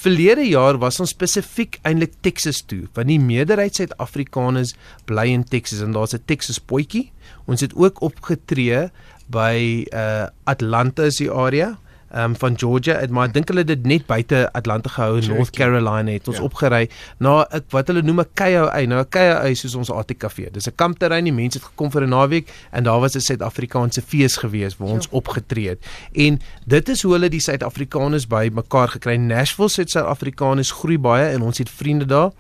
verlede 0.05 0.47
jaar 0.47 0.79
was 0.83 1.01
ons 1.03 1.15
spesifiek 1.17 1.81
eintlik 1.89 2.17
Texas 2.27 2.63
toe 2.63 2.85
want 2.97 3.11
die 3.11 3.21
meerderheid 3.23 3.77
Suid-Afrikaners 3.81 4.75
bly 5.11 5.29
in 5.35 5.45
Texas 5.45 5.83
en 5.85 5.97
daar's 5.97 6.15
'n 6.15 6.25
Texas 6.27 6.61
potjie 6.61 7.11
ons 7.47 7.61
het 7.61 7.75
ook 7.75 8.03
opgetree 8.07 8.89
by 9.31 9.87
uh 9.93 10.29
Atlanta 10.47 11.07
is 11.11 11.19
die 11.23 11.31
area 11.31 11.79
um, 12.15 12.37
van 12.37 12.59
Georgia, 12.59 12.99
maar 13.11 13.29
ek 13.29 13.35
dink 13.35 13.49
hulle 13.49 13.65
het 13.65 13.71
dit 13.71 13.87
net 13.87 14.07
buite 14.07 14.49
Atlanta 14.53 14.91
gehou 14.91 15.19
in 15.21 15.29
North 15.29 15.51
Carolina 15.57 16.13
het 16.13 16.29
ons 16.29 16.41
ja. 16.41 16.45
opgery 16.45 16.89
na 17.19 17.45
ek 17.57 17.69
wat 17.75 17.91
hulle 17.91 18.03
noem 18.03 18.21
'n 18.21 18.31
KOA, 18.35 18.81
nou 18.87 19.01
'n 19.01 19.09
KOA 19.09 19.55
soos 19.55 19.75
ons 19.75 19.91
ATKV. 19.91 20.51
Dis 20.53 20.69
'n 20.69 20.75
kampterrein, 20.77 21.25
die 21.25 21.33
mense 21.33 21.59
het 21.59 21.67
gekom 21.67 21.91
vir 21.91 22.07
'n 22.07 22.11
naweek 22.11 22.51
en 22.73 22.85
daar 22.85 23.01
was 23.01 23.15
'n 23.17 23.21
Suid-Afrikaanse 23.21 24.03
fees 24.03 24.37
gewees 24.37 24.77
waar 24.77 24.89
ons 24.89 25.09
ja. 25.11 25.17
opgetree 25.17 25.69
het. 25.69 25.85
En 26.13 26.41
dit 26.67 26.89
is 26.89 27.03
hoe 27.03 27.13
hulle 27.13 27.29
die 27.29 27.41
Suid-Afrikaners 27.41 28.27
by 28.27 28.51
mekaar 28.53 28.89
gekry. 28.89 29.17
Nashville 29.17 29.69
se 29.69 29.85
Suid-Afrikaners 29.87 30.71
groei 30.71 30.99
baie 30.99 31.33
en 31.35 31.43
ons 31.43 31.59
het 31.59 31.71
vriende 31.71 32.07
daar. 32.07 32.31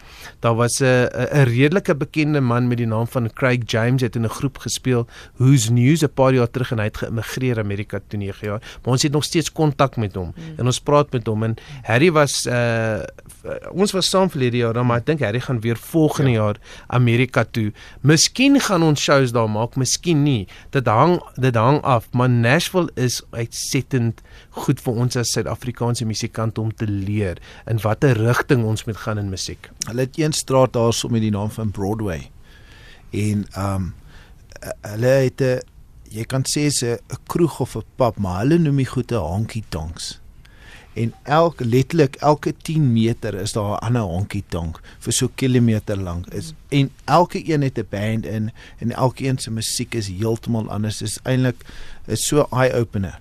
Daar 0.41 0.55
was 0.55 0.81
'n 0.81 0.85
'n 0.85 1.45
redelike 1.45 1.95
bekende 1.95 2.41
man 2.41 2.69
met 2.69 2.79
die 2.79 2.87
naam 2.87 3.07
van 3.07 3.33
Craig 3.33 3.61
James 3.67 4.03
het 4.03 4.17
in 4.17 4.25
'n 4.25 4.29
groep 4.29 4.59
gespeel 4.59 5.07
Who's 5.37 5.69
News 5.69 6.03
'n 6.03 6.12
paar 6.15 6.35
jaar 6.35 6.50
terug 6.50 6.71
en 6.71 6.79
hy 6.79 6.85
het 6.85 6.97
geïmmigreer 6.97 7.59
Amerika 7.59 8.00
toe 8.07 8.19
9 8.19 8.47
jaar. 8.47 8.61
Maar 8.83 8.93
ons 8.93 9.03
het 9.03 9.12
nog 9.12 9.25
steeds 9.25 9.53
kontak 9.61 10.00
met 10.00 10.17
hom 10.19 10.33
mm. 10.33 10.57
en 10.59 10.73
ons 10.73 10.83
praat 10.88 11.12
met 11.12 11.29
hom 11.31 11.49
en 11.50 11.59
Harry 11.88 12.11
was 12.17 12.43
uh 12.49 13.05
ons 13.73 13.93
was 13.97 14.09
saam 14.11 14.29
verlede 14.33 14.61
jaar 14.61 14.76
dan 14.76 14.88
maar 14.88 15.00
ek 15.00 15.07
dink 15.12 15.23
Harry 15.25 15.40
gaan 15.45 15.61
weer 15.64 15.76
volgende 15.76 16.35
ja. 16.35 16.43
jaar 16.43 16.59
Amerika 16.88 17.45
toe. 17.45 17.71
Miskien 18.00 18.59
gaan 18.61 18.83
ons 18.85 19.00
shows 19.00 19.33
daar 19.33 19.49
maak, 19.50 19.76
miskien 19.81 20.23
nie. 20.25 20.49
Dit 20.75 20.88
hang 20.90 21.19
dit 21.40 21.57
hang 21.57 21.81
af, 21.87 22.09
maar 22.17 22.31
Nashville 22.31 22.90
is 23.00 23.21
uitsettend 23.31 24.21
goed 24.64 24.83
vir 24.85 25.00
ons 25.05 25.17
as 25.21 25.33
Suid-Afrikaanse 25.37 26.07
musikante 26.09 26.61
om 26.61 26.73
te 26.75 26.88
leer 26.90 27.40
in 27.71 27.81
watter 27.85 28.19
rigting 28.19 28.65
ons 28.67 28.84
moet 28.89 29.00
gaan 29.04 29.23
in 29.23 29.32
musiek. 29.32 29.71
Hulle 29.89 30.08
het 30.08 30.19
een 30.19 30.37
straat 30.37 30.75
daarso 30.76 31.08
met 31.08 31.25
die 31.25 31.34
naam 31.34 31.50
van 31.54 31.73
Broadway. 31.75 32.30
En 33.11 33.47
um 33.58 33.93
hulle 34.84 35.13
het 35.25 35.41
'n 35.41 35.61
jy 36.10 36.25
kan 36.26 36.42
sê 36.42 36.68
se 36.70 36.99
'n 36.99 37.18
kroeg 37.26 37.60
of 37.60 37.76
'n 37.76 37.84
pub, 37.96 38.18
maar 38.18 38.40
hulle 38.42 38.58
noem 38.58 38.76
dit 38.76 38.88
goed 38.88 39.12
'n 39.12 39.16
honky 39.16 39.62
tonks. 39.68 40.18
En 40.94 41.12
elk 41.23 41.60
letterlik 41.60 42.16
elke 42.16 42.52
10 42.62 42.92
meter 42.92 43.34
is 43.34 43.52
daar 43.52 43.78
'n 43.78 43.84
ander 43.86 44.02
honky 44.02 44.42
tonk 44.49 44.80
vir 44.99 45.12
so 45.12 45.30
kilometer 45.34 45.96
lank 45.96 46.26
is 46.34 46.52
en 46.68 46.90
elke 47.04 47.49
een 47.49 47.62
het 47.62 47.78
'n 47.78 47.86
band 47.90 48.26
in 48.26 48.50
en 48.78 48.92
elkeen 48.92 49.38
se 49.38 49.50
musiek 49.50 49.94
is 49.94 50.08
heeltemal 50.08 50.70
anders. 50.70 50.99
Dit 50.99 51.08
is 51.08 51.18
eintlik 51.23 51.64
is 52.06 52.26
so 52.26 52.46
eye 52.50 52.75
opener. 52.75 53.20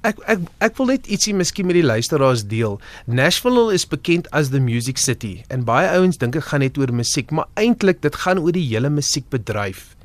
Ek 0.00 0.18
ek 0.26 0.38
ek 0.58 0.76
wil 0.76 0.86
net 0.86 1.06
ietsie 1.06 1.34
miskien 1.34 1.66
met 1.66 1.74
die 1.74 1.84
luisteraars 1.84 2.46
deel. 2.46 2.80
Nashville 3.06 3.72
is 3.72 3.86
bekend 3.86 4.30
as 4.30 4.48
the 4.48 4.60
music 4.60 4.98
city 4.98 5.44
en 5.48 5.64
baie 5.64 5.88
ouens 5.88 6.18
dink 6.18 6.32
dit 6.32 6.42
gaan 6.42 6.60
net 6.60 6.78
oor 6.78 6.92
musiek, 6.92 7.30
maar 7.30 7.46
eintlik 7.54 8.02
dit 8.02 8.14
gaan 8.14 8.38
oor 8.38 8.52
die 8.52 8.68
hele 8.68 8.90
musiekbedryf. 8.90 9.96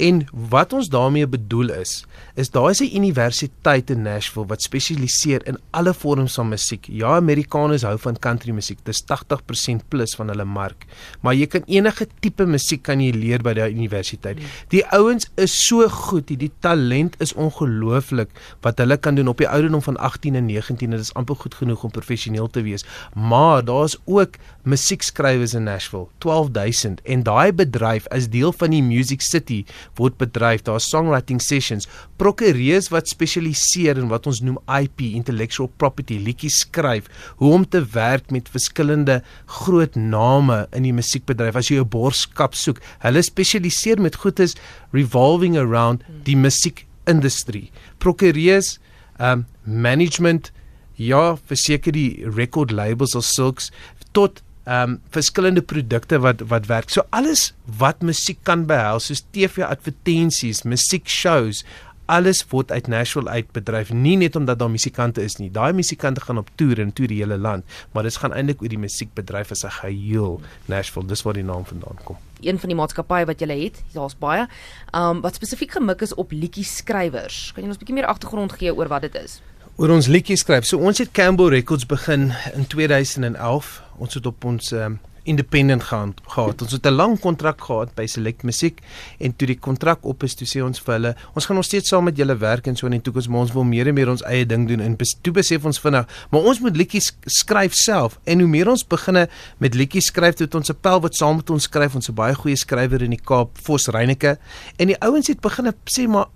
En 0.00 0.22
wat 0.48 0.72
ons 0.72 0.88
daarmee 0.88 1.26
bedoel 1.28 1.74
is, 1.76 2.04
is 2.34 2.50
daar 2.50 2.70
is 2.70 2.80
'n 2.80 2.96
universiteit 2.96 3.90
in 3.90 4.02
Nashville 4.02 4.46
wat 4.46 4.62
spesialiseer 4.62 5.46
in 5.46 5.58
alle 5.70 5.94
vorms 5.94 6.34
van 6.34 6.48
musiek. 6.48 6.86
Ja, 6.88 7.16
Amerikaners 7.16 7.82
hou 7.82 7.98
van 7.98 8.18
country 8.18 8.50
musiek. 8.50 8.78
Dit 8.84 8.94
is 8.94 9.04
80% 9.04 9.88
plus 9.88 10.14
van 10.14 10.28
hulle 10.28 10.44
mark. 10.44 10.86
Maar 11.20 11.34
jy 11.34 11.46
kan 11.46 11.62
enige 11.66 12.06
tipe 12.20 12.46
musiek 12.46 12.82
kan 12.82 13.00
jy 13.00 13.10
leer 13.12 13.42
by 13.42 13.52
daai 13.52 13.72
universiteit. 13.72 14.36
Nee. 14.36 14.46
Die 14.68 14.86
ouens 14.86 15.30
is 15.34 15.66
so 15.66 15.88
goed, 15.88 16.26
die, 16.26 16.36
die 16.36 16.52
talent 16.60 17.14
is 17.20 17.32
ongelooflik 17.32 18.28
wat 18.60 18.78
hulle 18.78 18.96
kan 18.96 19.14
doen 19.14 19.28
op 19.28 19.38
die 19.38 19.48
ouderdom 19.48 19.82
van 19.82 19.96
18 19.96 20.34
en 20.34 20.46
19. 20.46 20.90
Dit 20.90 21.00
is 21.00 21.14
amper 21.14 21.36
goed 21.36 21.54
genoeg 21.54 21.84
om 21.84 21.90
professioneel 21.90 22.48
te 22.48 22.62
wees. 22.62 22.84
Maar 23.14 23.64
daar's 23.64 23.98
ook 24.04 24.34
musiekskrywers 24.62 25.54
in 25.54 25.62
Nashville, 25.62 26.06
12000 26.18 27.02
en 27.02 27.22
daai 27.22 27.52
bedryf 27.52 28.06
is 28.06 28.28
deel 28.28 28.52
van 28.52 28.70
die 28.70 28.82
Music 28.82 29.20
City 29.20 29.64
word 29.98 30.18
bedryf. 30.20 30.62
Daar's 30.66 30.88
songwriting 30.90 31.40
sessions, 31.42 31.88
prokureurs 32.20 32.90
wat 32.92 33.10
spesialiseer 33.10 33.98
in 34.00 34.10
wat 34.12 34.28
ons 34.30 34.42
noem 34.44 34.58
IP, 34.66 35.06
intellectual 35.14 35.70
property, 35.80 36.18
liedjies 36.22 36.60
skryf, 36.66 37.08
hoe 37.40 37.52
om 37.54 37.66
te 37.68 37.82
werk 37.94 38.30
met 38.30 38.50
verskillende 38.52 39.20
groot 39.60 39.96
name 39.96 40.66
in 40.76 40.86
die 40.86 40.94
musiekbedryf. 40.94 41.56
As 41.56 41.70
jy 41.70 41.80
'n 41.80 41.88
borskap 41.88 42.54
soek, 42.54 42.80
hulle 43.00 43.22
spesialiseer 43.22 44.00
met 44.00 44.16
goedes 44.16 44.54
revolving 44.92 45.56
around 45.56 46.02
die 46.24 46.36
musiekindustrie. 46.36 47.70
Prokureurs, 47.98 48.78
um 49.18 49.46
management 49.64 50.52
Ja, 51.00 51.38
verseker 51.48 51.94
die 51.96 52.28
record 52.36 52.74
labels 52.76 53.14
of 53.16 53.24
silks 53.24 53.70
tot 54.12 54.42
ehm 54.64 54.90
um, 54.90 55.00
verskillende 55.10 55.62
produkte 55.62 56.18
wat 56.20 56.40
wat 56.40 56.66
werk. 56.66 56.90
So 56.90 57.02
alles 57.10 57.54
wat 57.78 58.02
musiek 58.02 58.38
kan 58.42 58.66
behels, 58.66 59.06
soos 59.06 59.24
TV 59.32 59.64
advertensies, 59.64 60.62
musiekshows, 60.62 61.64
alles 62.10 62.42
word 62.50 62.72
uit 62.74 62.88
Nashville 62.90 63.30
uitbedryf. 63.30 63.92
Nie 63.94 64.16
net 64.18 64.36
omdat 64.36 64.58
daar 64.58 64.70
musikante 64.70 65.22
is 65.22 65.38
nie. 65.38 65.50
Daai 65.50 65.72
musikante 65.72 66.20
gaan 66.20 66.38
op 66.42 66.50
toer 66.54 66.82
en 66.82 66.92
toer 66.92 67.12
die 67.12 67.20
hele 67.22 67.38
land, 67.38 67.64
maar 67.92 68.02
dit 68.02 68.16
gaan 68.16 68.34
eintlik 68.34 68.62
oor 68.62 68.72
die 68.72 68.80
musiekbedryf 68.82 69.50
as 69.54 69.64
'n 69.64 69.70
geheel. 69.70 70.40
Nashville, 70.66 71.06
dis 71.06 71.22
waar 71.22 71.34
die 71.34 71.44
naam 71.44 71.64
vandaan 71.64 71.98
kom. 72.04 72.16
Een 72.40 72.58
van 72.58 72.68
die 72.68 72.76
maatskappye 72.76 73.26
wat 73.26 73.40
jy 73.40 73.62
het, 73.64 73.82
daar's 73.92 74.18
baie, 74.18 74.46
ehm 74.92 75.16
um, 75.16 75.20
wat 75.20 75.34
spesifiek 75.34 75.70
gemik 75.70 76.00
is 76.00 76.14
op 76.14 76.32
liedjie 76.32 76.64
skrywers. 76.64 77.52
Kan 77.52 77.62
jy 77.62 77.68
ons 77.68 77.76
'n 77.76 77.84
bietjie 77.84 77.94
meer 77.94 78.06
agtergrond 78.06 78.52
gee 78.52 78.74
oor 78.74 78.88
wat 78.88 79.02
dit 79.02 79.14
is? 79.14 79.40
Oor 79.80 79.94
ons 79.94 80.10
liedjie 80.12 80.36
skryf. 80.36 80.66
So 80.68 80.84
ons 80.84 80.98
het 81.00 81.08
Campbell 81.16 81.54
Records 81.54 81.86
begin 81.88 82.34
in 82.52 82.66
2011. 82.68 83.68
Ons 83.96 84.18
het 84.18 84.26
op 84.28 84.44
ons 84.44 84.66
um, 84.76 84.98
independent 85.24 85.86
gaan 85.88 86.12
gehad. 86.34 86.60
Ons 86.66 86.74
het 86.76 86.84
'n 86.86 86.92
lang 86.92 87.16
kontrak 87.20 87.64
gehad 87.64 87.94
by 87.96 88.04
Select 88.06 88.42
Musiek 88.42 88.82
en 89.18 89.36
toe 89.36 89.46
die 89.46 89.58
kontrak 89.58 90.04
op 90.04 90.22
is, 90.22 90.34
toe 90.34 90.46
sê 90.46 90.60
ons 90.62 90.80
vir 90.80 90.94
hulle, 90.94 91.14
ons 91.34 91.46
gaan 91.46 91.56
nog 91.56 91.64
steeds 91.64 91.88
saam 91.88 92.04
met 92.04 92.16
julle 92.16 92.36
werk 92.36 92.66
en 92.66 92.76
so 92.76 92.86
in 92.86 92.92
die 92.92 93.00
toekoms, 93.00 93.28
maar 93.28 93.40
ons 93.40 93.52
wil 93.52 93.64
meer 93.64 93.86
en 93.86 93.94
meer 93.94 94.08
ons 94.08 94.22
eie 94.22 94.46
ding 94.46 94.68
doen 94.68 94.80
en 94.80 94.96
toe 95.22 95.32
besef 95.32 95.64
ons 95.64 95.80
vinnig, 95.80 96.06
maar 96.30 96.40
ons 96.40 96.60
moet 96.60 96.76
liedjies 96.76 97.16
skryf 97.24 97.72
self 97.72 98.18
en 98.24 98.40
hoe 98.40 98.48
meer 98.48 98.68
ons 98.68 98.86
beginne 98.86 99.28
met 99.58 99.74
liedjies 99.74 100.06
skryf, 100.06 100.38
het 100.38 100.54
ons 100.54 100.70
'n 100.70 100.76
pel 100.80 101.00
wat 101.00 101.14
saam 101.14 101.36
met 101.36 101.50
ons 101.50 101.62
skryf, 101.62 101.94
ons 101.94 102.08
'n 102.08 102.14
baie 102.14 102.34
goeie 102.34 102.56
skrywer 102.56 103.02
in 103.02 103.10
die 103.10 103.24
Kaap, 103.24 103.58
Vos 103.62 103.88
Reyneke, 103.88 104.38
en 104.76 104.86
die 104.86 105.00
ouens 105.00 105.26
het 105.26 105.40
begine 105.40 105.74
sê 105.86 106.06
maar 106.06 106.28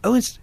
ouens 0.00 0.38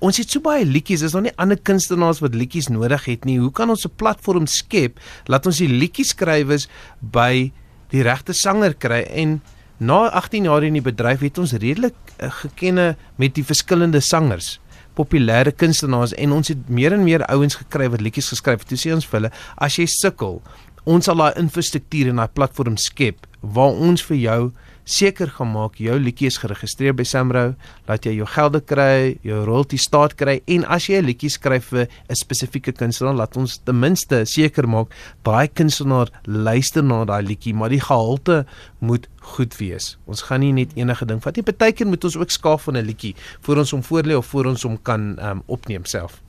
ons 0.00 0.16
het 0.20 0.32
so 0.32 0.40
baie 0.44 0.64
liedjies, 0.64 1.04
is 1.06 1.12
daar 1.12 1.26
nie 1.26 1.36
ander 1.36 1.58
kunstenaars 1.60 2.22
wat 2.24 2.34
liedjies 2.34 2.70
nodig 2.72 3.04
het 3.04 3.24
nie. 3.28 3.38
Hoe 3.38 3.52
kan 3.52 3.70
ons 3.70 3.84
'n 3.84 3.96
platform 3.96 4.46
skep 4.46 4.98
laat 5.26 5.46
ons 5.46 5.58
die 5.58 5.68
liedjieskrywers 5.68 6.68
by 7.00 7.52
die 7.90 8.02
regte 8.02 8.32
sanger 8.32 8.74
kry 8.74 9.02
en 9.10 9.40
na 9.78 10.10
18 10.10 10.44
jaar 10.44 10.62
in 10.62 10.74
die 10.74 10.82
bedryf 10.82 11.20
het 11.20 11.38
ons 11.38 11.52
redelik 11.52 11.94
uh, 12.20 12.30
gekenne 12.30 12.96
met 13.16 13.34
die 13.34 13.44
verskillende 13.44 14.00
sangers 14.00 14.60
populêre 14.94 15.52
kunstenaars 15.52 16.14
en 16.18 16.32
ons 16.32 16.48
het 16.48 16.68
meer 16.68 16.92
en 16.92 17.04
meer 17.04 17.24
ouens 17.30 17.56
gekry 17.62 17.88
wat 17.88 18.02
liedjies 18.04 18.32
geskryf 18.34 18.64
het. 18.64 18.68
Toe 18.68 18.80
sê 18.80 18.92
ons 18.94 19.06
vir 19.06 19.20
hulle, 19.20 19.32
as 19.56 19.78
jy 19.78 19.86
sukkel, 19.86 20.40
ons 20.84 21.04
sal 21.04 21.20
daai 21.20 21.38
infrastruktuur 21.40 22.10
en 22.10 22.22
daai 22.22 22.34
platform 22.34 22.76
skep 22.80 23.26
waar 23.40 23.76
ons 23.88 24.02
vir 24.10 24.18
jou 24.20 24.40
seker 24.90 25.30
gemaak 25.30 25.78
jou 25.80 25.96
liedjie 26.00 26.28
is 26.30 26.38
geregistreer 26.42 26.94
by 26.96 27.04
Samro, 27.06 27.54
laat 27.88 28.06
jy 28.06 28.16
jou 28.18 28.26
gelde 28.26 28.60
kry, 28.66 29.16
jou 29.26 29.44
royalty 29.46 29.78
staat 29.80 30.16
kry 30.18 30.40
en 30.50 30.64
as 30.66 30.88
jy 30.88 30.98
'n 30.98 31.06
liedjie 31.06 31.30
skryf 31.30 31.70
vir 31.70 31.86
'n 31.86 32.14
spesifieke 32.14 32.72
kunstenaar, 32.72 33.14
laat 33.14 33.36
ons 33.36 33.58
ten 33.58 33.78
minste 33.78 34.24
seker 34.26 34.66
maak 34.66 34.88
daai 35.24 35.48
kunstenaar 35.48 36.10
luister 36.26 36.82
na 36.82 37.04
daai 37.04 37.22
liedjie, 37.22 37.54
maar 37.54 37.70
die 37.70 37.80
gehalte 37.80 38.46
moet 38.80 39.08
goed 39.20 39.56
wees. 39.58 39.98
Ons 40.06 40.22
gaan 40.22 40.40
nie 40.40 40.52
net 40.52 40.72
enige 40.74 41.06
ding 41.06 41.20
vat 41.22 41.36
nie. 41.36 41.42
Partykeer 41.44 41.86
moet 41.86 42.04
ons 42.04 42.16
ook 42.16 42.30
skaaf 42.30 42.62
van 42.62 42.76
'n 42.76 42.84
liedjie 42.84 43.14
voor 43.40 43.56
ons 43.58 43.70
hom 43.70 43.82
voorlê 43.82 44.16
of 44.16 44.26
voor 44.26 44.46
ons 44.46 44.62
hom 44.62 44.78
kan 44.82 45.18
um, 45.20 45.42
opneem 45.46 45.84
self. 45.84 46.20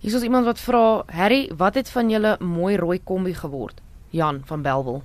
Hier 0.00 0.14
is 0.14 0.22
iemand 0.22 0.44
wat 0.44 0.60
vra, 0.60 1.02
"Harry, 1.06 1.50
wat 1.56 1.74
het 1.74 1.90
van 1.90 2.10
julle 2.10 2.36
mooi 2.40 2.76
rooi 2.76 3.00
kombi 3.04 3.34
geword?" 3.34 3.80
Jan 4.10 4.42
van 4.44 4.62
Belwel. 4.62 5.02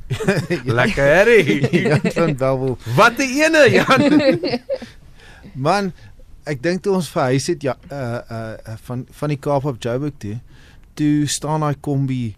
Lekker 0.78 1.14
Harry. 1.16 1.42
Jan 1.88 2.00
van 2.14 2.36
Belwel. 2.36 2.78
Wat 2.96 3.18
'n 3.18 3.28
ene 3.42 3.62
Jan. 3.70 4.02
Man, 5.66 5.92
ek 6.44 6.62
dink 6.62 6.82
toe 6.82 6.94
ons 6.94 7.10
verhuis 7.12 7.46
het 7.46 7.62
ja 7.62 7.76
uh 7.90 8.20
uh 8.30 8.76
van 8.88 9.06
van 9.10 9.28
die 9.28 9.38
Kaap 9.38 9.64
op 9.64 9.82
Joburg 9.82 10.16
toe, 10.18 10.38
toe 10.94 11.26
staan 11.26 11.60
daai 11.60 11.76
kombi 11.80 12.34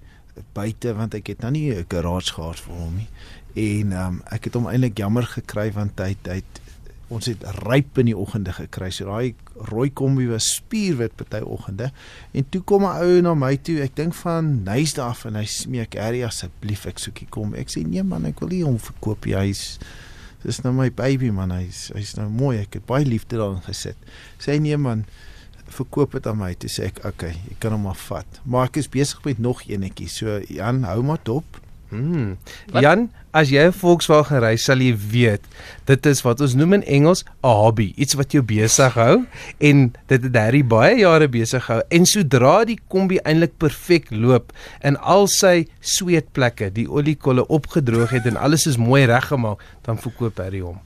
buite 0.53 0.95
want 0.95 1.15
ek 1.15 1.27
het 1.35 1.41
nou 1.41 1.53
nie 1.55 1.71
'n 1.71 1.87
garage 1.89 2.35
gehad 2.35 2.61
vir 2.61 2.75
hom 2.75 2.95
nie. 2.97 3.09
En 3.55 3.93
um 3.93 4.23
ek 4.31 4.45
het 4.45 4.55
hom 4.55 4.67
eintlik 4.67 4.99
jammer 4.99 5.27
gekry 5.27 5.71
want 5.73 5.99
hy 5.99 6.17
hy 6.27 6.43
ons 7.15 7.29
het 7.31 7.45
ryp 7.63 7.99
in 8.03 8.11
die 8.11 8.17
oggende 8.19 8.53
gekry. 8.57 8.91
So 8.95 9.07
daai 9.09 9.35
rooi 9.71 9.91
kombi 9.95 10.27
was 10.31 10.49
spierwit 10.57 11.15
party 11.19 11.43
oggende. 11.47 11.91
En 12.35 12.49
toe 12.51 12.63
kom 12.67 12.85
'n 12.85 13.03
ou 13.03 13.21
na 13.23 13.35
my 13.35 13.57
toe. 13.57 13.81
Ek 13.83 13.97
dink 13.97 14.15
van 14.15 14.63
Nuis 14.65 14.99
af 14.99 15.25
en 15.25 15.37
hy 15.37 15.45
smeek 15.45 15.95
Harry 15.95 16.23
asseblief 16.23 16.87
ek 16.87 16.99
soekie 16.99 17.29
kom. 17.31 17.55
Ek 17.55 17.69
sê 17.69 17.87
nee 17.87 18.03
man, 18.03 18.27
ek 18.27 18.41
wil 18.41 18.49
nie 18.49 18.65
hom 18.65 18.79
verkoop 18.79 19.27
nie. 19.27 19.35
Hy's 19.35 19.79
dis 20.43 20.61
nou 20.63 20.73
my 20.73 20.91
baby 20.91 21.31
man. 21.31 21.51
Hy's 21.51 21.91
hy's 21.95 22.17
nou 22.17 22.29
mooi. 22.29 22.59
Ek 22.59 22.75
het 22.75 22.87
baie 22.87 23.05
liefde 23.05 23.37
daarin 23.37 23.63
gesit. 23.63 23.97
Sê 24.39 24.61
nee 24.61 24.77
man, 24.77 25.05
verkoop 25.69 26.13
dit 26.13 26.27
aan 26.27 26.39
my. 26.39 26.55
Toe 26.55 26.69
sê 26.69 26.85
ek, 26.87 26.99
"Oké, 26.99 27.09
okay, 27.09 27.35
jy 27.49 27.57
kan 27.59 27.73
hom 27.73 27.83
maar 27.83 27.97
vat." 27.97 28.27
Maar 28.45 28.67
ek 28.67 28.77
is 28.77 28.89
besig 28.89 29.25
met 29.25 29.39
nog 29.39 29.63
eenetjie. 29.63 30.09
So 30.09 30.41
Jan, 30.49 30.83
hou 30.83 31.03
maar 31.03 31.21
dop. 31.23 31.64
Hmm. 31.89 32.37
Jan, 32.73 33.11
as 33.31 33.51
jy 33.51 33.67
'n 33.67 33.73
Volkswagen 33.73 34.41
ry, 34.41 34.57
sal 34.57 34.79
jy 34.79 34.95
weet 34.95 35.43
dit 35.87 36.07
is 36.07 36.23
wat 36.23 36.41
ons 36.41 36.55
noem 36.55 36.73
in 36.73 36.85
Engels 36.85 37.25
'n 37.43 37.49
hobby, 37.49 37.93
iets 37.97 38.15
wat 38.15 38.33
jou 38.33 38.43
besig 38.43 38.95
hou 38.95 39.27
en 39.59 39.93
dit 40.07 40.23
het 40.23 40.37
Harry 40.37 40.63
baie 40.65 40.99
jare 40.99 41.29
besig 41.29 41.65
gehou 41.65 41.83
en 41.91 42.07
sodra 42.07 42.65
die 42.65 42.79
kombi 42.89 43.19
eintlik 43.25 43.59
perfek 43.59 44.11
loop 44.11 44.53
in 44.83 44.97
al 44.97 45.27
sy 45.27 45.67
sweetplekke, 45.81 46.73
die 46.73 46.89
oliekolle 46.89 47.47
opgedroog 47.47 48.11
het 48.11 48.27
en 48.27 48.37
alles 48.37 48.67
is 48.67 48.77
mooi 48.77 49.05
reggemaak, 49.05 49.61
dan 49.83 49.99
verkoop 49.99 50.39
Harry 50.39 50.61
hom. 50.61 50.81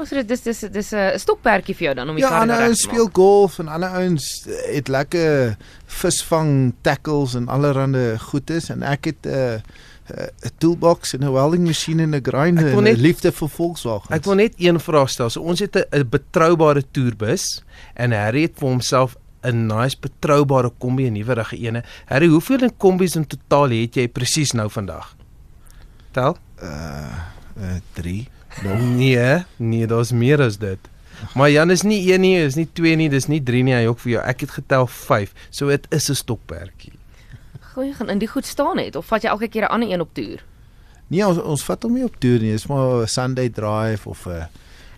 Ons 0.00 0.10
dit 0.14 0.28
dis 0.28 0.42
dis 0.42 0.60
dis 0.72 0.92
'n 0.94 1.18
stokperdjie 1.18 1.74
vir 1.74 1.84
jou 1.84 1.94
dan 1.94 2.08
om 2.08 2.16
die 2.16 2.22
ja, 2.22 2.30
kar 2.30 2.46
reg 2.46 2.46
te 2.46 2.52
maak. 2.52 2.62
Ja, 2.62 2.68
ons 2.68 2.82
speel 2.82 3.08
golf 3.12 3.58
en 3.58 3.68
ander 3.68 3.90
ouens 3.90 4.46
het 4.72 4.88
lekker 4.88 5.56
visvang 5.86 6.72
tackles 6.82 7.34
en 7.34 7.48
allerlei 7.48 8.18
goedes 8.18 8.70
en 8.70 8.82
ek 8.82 9.04
het 9.04 9.26
'n 9.26 9.28
uh, 9.28 9.60
'n 10.10 10.50
toolbox 10.58 11.14
en 11.14 11.24
'n 11.24 11.32
welding 11.32 11.64
masjien 11.66 12.00
en 12.00 12.14
'n 12.14 12.22
grinder 12.22 12.72
en 12.72 12.84
'n 12.84 13.00
liefde 13.00 13.32
vir 13.32 13.48
Volkswagen. 13.48 14.14
Ek 14.14 14.24
wil 14.24 14.34
net 14.34 14.54
een 14.56 14.80
vraag 14.80 15.10
stel. 15.10 15.30
So 15.30 15.40
ons 15.40 15.60
het 15.60 15.76
'n 15.76 16.08
betroubare 16.08 16.84
toerbus 16.90 17.62
en 17.94 18.12
Harry 18.12 18.42
het 18.42 18.52
vir 18.54 18.68
homself 18.68 19.16
'n 19.42 19.66
nice 19.66 19.96
betroubare 20.00 20.70
kombi 20.78 21.06
en 21.06 21.12
nuwe 21.12 21.34
rige 21.34 21.56
ene. 21.56 21.84
Harry, 22.06 22.26
hoeveel 22.26 22.62
in 22.62 22.76
kombies 22.76 23.16
in 23.16 23.26
totaal 23.26 23.70
het 23.70 23.94
jy 23.94 24.08
presies 24.08 24.52
nou 24.52 24.70
vandag? 24.70 25.16
Tel? 26.10 26.36
Uh, 26.62 26.68
uh 27.56 27.80
3. 27.92 28.28
Nog 28.62 28.80
nee, 29.00 29.44
nee, 29.56 29.86
daar's 29.86 30.12
meer 30.12 30.40
as 30.42 30.58
dit. 30.58 30.78
Maar 31.34 31.50
Jan 31.50 31.70
is 31.70 31.82
nie 31.82 32.12
1 32.12 32.20
nie, 32.20 32.36
is 32.36 32.54
nie 32.54 32.68
2 32.72 32.96
nie, 32.96 33.08
dis 33.08 33.26
nie 33.26 33.42
3 33.42 33.62
nie, 33.62 33.74
hy 33.74 33.86
ook 33.86 33.98
vir 33.98 34.12
jou. 34.12 34.22
Ek 34.24 34.40
het 34.40 34.50
getel 34.50 34.86
5. 34.86 35.32
So 35.50 35.68
dit 35.68 35.86
is 35.90 36.10
'n 36.10 36.14
stokperdjie 36.14 36.99
goeie 37.80 37.96
gaan 37.96 38.12
in 38.12 38.20
die 38.20 38.28
goed 38.28 38.46
staan 38.46 38.78
het 38.78 38.96
of 38.96 39.08
vat 39.10 39.24
jy 39.24 39.32
elke 39.32 39.48
keer 39.48 39.68
'n 39.68 39.74
ander 39.74 39.90
een 39.90 40.00
op 40.00 40.14
toer? 40.14 40.44
Nee, 41.08 41.26
ons 41.26 41.38
ons 41.38 41.64
vat 41.64 41.82
hom 41.82 41.94
nie 41.94 42.04
op 42.04 42.16
toer 42.20 42.40
nie. 42.40 42.52
Dis 42.52 42.66
maar 42.66 43.02
'n 43.02 43.08
Sunday 43.08 43.48
drive 43.48 44.08
of 44.08 44.26
'n 44.26 44.48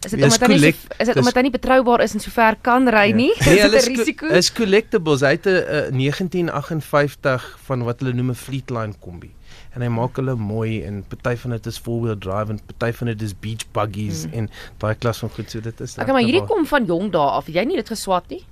Is 0.05 0.11
dit 0.11 0.23
omdat 0.23 0.41
hy 0.41 0.59
nie 0.59 0.75
is 0.99 1.07
dit 1.07 1.17
omdat 1.17 1.35
hy 1.35 1.43
nie 1.43 1.55
betroubaar 1.55 2.01
is 2.03 2.15
en 2.15 2.21
so 2.21 2.31
ver 2.31 2.57
kan 2.61 2.89
ry 2.89 3.09
ja. 3.13 3.15
nie? 3.15 3.35
Nee, 3.47 3.59
is 3.59 3.71
dit 3.71 3.85
'n 3.85 3.97
risiko? 3.97 4.27
Is 4.27 4.53
collectibles. 4.53 5.21
Hy 5.21 5.39
het 5.39 5.47
'n 5.47 5.97
1958 5.97 7.59
van 7.67 7.85
wat 7.85 8.01
hulle 8.01 8.13
noem 8.13 8.31
'n 8.31 8.35
Fleetline 8.35 8.95
kombi. 9.01 9.31
En 9.75 9.81
hy 9.81 9.89
maak 9.89 10.17
hulle 10.17 10.35
mooi 10.35 10.83
en 10.83 11.05
party 11.09 11.37
van 11.37 11.51
dit 11.51 11.67
is 11.67 11.79
four-wheel 11.79 12.19
drive 12.19 12.51
en 12.51 12.61
party 12.67 12.93
van 12.93 13.07
dit 13.07 13.23
is 13.23 13.35
beach 13.39 13.65
buggies 13.73 14.25
hmm. 14.25 14.33
en 14.33 14.51
daai 14.79 14.95
klas 14.95 15.19
van 15.19 15.31
goed 15.31 15.51
so 15.51 15.61
dit 15.61 15.81
is. 15.81 15.97
Okay, 15.97 16.13
maar 16.13 16.23
hierdie 16.23 16.45
kom 16.45 16.67
van 16.67 16.85
jong 16.85 17.13
dae 17.13 17.31
af. 17.39 17.47
Jy 17.47 17.65
nie 17.65 17.77
dit 17.77 17.89
geswat 17.89 18.29
nie? 18.29 18.43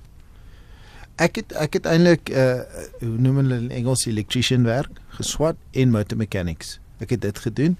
Ek 1.15 1.35
het 1.35 1.51
ek 1.53 1.73
het 1.73 1.85
eintlik 1.85 2.29
uh 2.29 2.61
hoe 2.99 3.17
noem 3.17 3.41
hulle 3.43 3.57
in 3.57 3.71
Engels 3.71 4.05
electrician 4.05 4.63
werk 4.63 5.01
geswat 5.17 5.55
en 5.71 5.91
motor 5.91 6.17
mechanics. 6.17 6.79
Ek 6.99 7.09
het 7.09 7.21
dit 7.21 7.39
gedoen. 7.39 7.77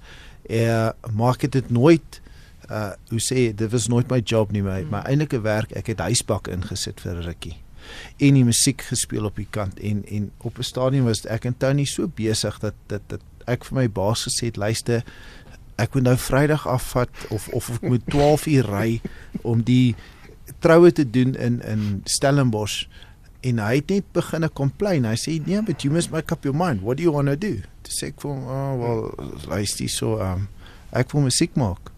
Uh 0.49 0.91
maar 1.13 1.33
ek 1.33 1.41
het 1.41 1.51
dit 1.51 1.69
nooit 1.69 2.21
uh 2.69 2.91
hoe 3.09 3.19
sê 3.19 3.49
dit 3.55 3.71
was 3.71 3.87
nooit 3.87 4.09
my 4.11 4.19
job 4.19 4.51
nie 4.51 4.63
my 4.63 4.81
my 4.91 5.03
eintlike 5.09 5.41
werk 5.41 5.71
ek 5.75 5.91
het 5.93 5.99
huisbak 5.99 6.47
ingesit 6.47 7.01
vir 7.03 7.15
'n 7.15 7.27
rukkie 7.27 7.57
en 8.17 8.37
die 8.37 8.45
musiek 8.45 8.81
gespeel 8.81 9.25
op 9.25 9.35
die 9.35 9.49
kant 9.49 9.79
en 9.79 10.03
en 10.05 10.31
op 10.37 10.57
'n 10.57 10.63
stadium 10.63 11.05
was 11.05 11.25
ek 11.25 11.45
en 11.45 11.57
Tony 11.57 11.85
so 11.85 12.07
besig 12.07 12.59
dat 12.59 12.73
dit 12.87 13.01
dat 13.07 13.21
ek 13.47 13.65
vir 13.65 13.75
my 13.75 13.87
baas 13.89 14.27
gesê 14.27 14.45
het 14.45 14.57
luister 14.57 15.03
ek 15.75 15.93
moet 15.93 16.03
nou 16.03 16.17
Vrydag 16.17 16.67
afvat 16.67 17.09
of 17.29 17.47
of 17.47 17.69
ek 17.69 17.81
moet 17.81 18.05
12 18.07 18.45
uur 18.45 18.65
ry 18.65 19.01
om 19.41 19.63
die 19.63 19.95
troue 20.59 20.91
te 20.91 21.09
doen 21.09 21.35
in 21.35 21.61
in 21.61 22.01
Stellenbosch 22.05 22.87
en 23.41 23.61
hy 23.61 23.75
het 23.79 23.89
net 23.89 24.11
begin 24.13 24.49
complain. 24.53 25.05
Hy 25.05 25.15
sê, 25.15 25.41
"Nee, 25.45 25.61
but 25.61 25.83
you 25.83 25.93
must 25.93 26.11
make 26.11 26.31
up 26.31 26.43
your 26.43 26.55
mind. 26.55 26.81
What 26.81 26.97
do 26.97 27.03
you 27.03 27.11
want 27.11 27.27
to 27.27 27.35
do?" 27.35 27.61
Toe 27.83 27.93
sê 27.93 28.07
ek 28.07 28.21
vir 28.21 28.31
hom, 28.31 28.43
"Oh, 28.45 28.79
well, 28.79 29.35
luister 29.47 29.87
so, 29.87 30.19
um 30.19 30.47
ek 30.91 31.11
wil 31.11 31.21
musiek 31.21 31.55
maak." 31.55 31.91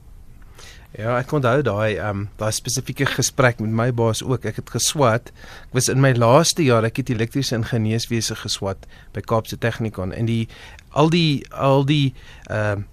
Ja, 0.94 1.18
ek 1.18 1.32
onthou 1.32 1.64
daai 1.66 1.98
um 1.98 2.30
daai 2.38 2.52
spesifieke 2.52 3.06
gesprek 3.06 3.60
met 3.60 3.70
my 3.70 3.92
baas 3.92 4.22
ook. 4.24 4.46
Ek 4.46 4.56
het 4.56 4.70
geswat. 4.70 5.32
Ek 5.70 5.74
was 5.74 5.90
in 5.90 6.02
my 6.02 6.14
laaste 6.14 6.64
jaar, 6.64 6.84
ek 6.84 6.98
het 6.98 7.10
elektriese 7.10 7.56
ingenieurswese 7.56 8.36
geswat 8.36 8.86
by 9.14 9.22
Kaapse 9.22 9.58
Technikon 9.58 10.14
en 10.14 10.26
die 10.26 10.48
al 10.92 11.10
die 11.10 11.44
al 11.50 11.86
die 11.86 12.14
um 12.50 12.86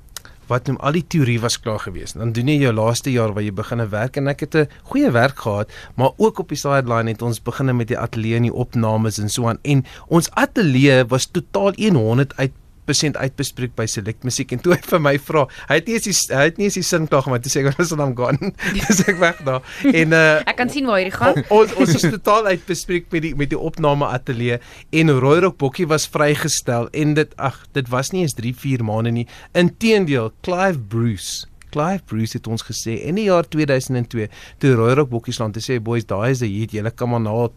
wat 0.50 0.66
noem 0.68 0.78
al 0.82 0.98
die 0.98 1.04
teorie 1.06 1.38
was 1.40 1.58
klaar 1.62 1.80
gewees. 1.86 2.16
Dan 2.18 2.34
doen 2.36 2.50
jy 2.50 2.58
jou 2.64 2.72
laaste 2.74 3.12
jaar 3.14 3.34
waar 3.34 3.46
jy 3.46 3.54
begine 3.54 3.86
werk 3.92 4.18
en 4.20 4.28
ek 4.28 4.40
het 4.46 4.54
'n 4.54 4.68
goeie 4.90 5.10
werk 5.10 5.38
gehad, 5.38 5.70
maar 5.96 6.10
ook 6.16 6.38
op 6.38 6.48
die 6.48 6.58
sideline 6.58 7.10
het 7.10 7.22
ons 7.22 7.42
begine 7.42 7.72
met 7.72 7.88
die 7.88 7.98
ateljee 7.98 8.36
en 8.36 8.48
die 8.48 8.54
opnames 8.54 9.18
en 9.18 9.28
so 9.28 9.48
aan 9.48 9.58
en 9.62 9.84
ons 10.08 10.30
ateljee 10.30 11.04
was 11.08 11.26
totaal 11.26 11.72
100 11.76 12.36
uit 12.36 12.52
100% 12.90 13.18
uitbespreek 13.20 13.74
by 13.78 13.86
Select 13.90 14.24
Musiek 14.26 14.52
en 14.54 14.62
toe 14.62 14.74
hy 14.74 14.80
vir 14.84 15.02
my 15.02 15.14
vra, 15.22 15.46
hy 15.68 15.78
het 15.78 15.88
nie 15.88 15.96
eens 15.98 16.08
die 16.08 16.36
hy 16.36 16.46
het 16.48 16.60
nie 16.60 16.68
eens 16.68 16.78
die 16.78 16.86
sin 16.86 17.08
klaar 17.10 17.24
gemaak, 17.26 17.44
toe 17.44 17.52
sê 17.52 17.62
ek 17.62 17.70
ons 17.80 17.92
het 17.94 18.02
hom 18.02 18.14
gaan. 18.18 18.54
Dis 18.76 19.02
ek 19.06 19.20
weg 19.22 19.42
daar. 19.46 19.66
En 19.90 20.16
uh 20.16 20.24
Ek 20.50 20.58
kan 20.58 20.72
sien 20.72 20.88
waar 20.88 21.00
hierdie 21.00 21.14
gaan. 21.14 21.42
Ons 21.60 21.74
ons 21.80 21.94
is 21.94 22.06
totaal 22.06 22.50
uitbespreek 22.54 23.08
met 23.12 23.24
die 23.26 23.34
met 23.38 23.52
die 23.52 23.58
opname 23.58 24.08
ateljee 24.10 24.60
en 25.00 25.12
Royrock 25.22 25.58
Bokkie 25.60 25.86
was 25.90 26.08
vrygestel 26.10 26.88
en 26.96 27.14
dit 27.18 27.36
ag, 27.38 27.58
dit 27.76 27.88
was 27.92 28.12
nie 28.14 28.24
eens 28.24 28.36
3, 28.38 28.54
4 28.56 28.84
maande 28.86 29.14
nie. 29.14 29.26
Inteendeel, 29.58 30.32
Clive 30.46 30.80
Bruce 30.90 31.46
Clive 31.70 32.02
Bruce 32.10 32.34
het 32.34 32.48
ons 32.50 32.64
gesê 32.66 32.96
in 33.06 33.18
die 33.20 33.28
jaar 33.28 33.46
2002 33.46 34.26
toe 34.62 34.72
Royrock 34.78 35.10
Bokkies 35.12 35.38
land 35.42 35.54
te 35.54 35.62
sê 35.62 35.78
boys 35.82 36.08
daai 36.08 36.32
is 36.32 36.42
'n 36.42 36.50
hit 36.50 36.74
julle 36.74 36.90
kan 36.90 37.10
maar 37.10 37.22
na 37.22 37.48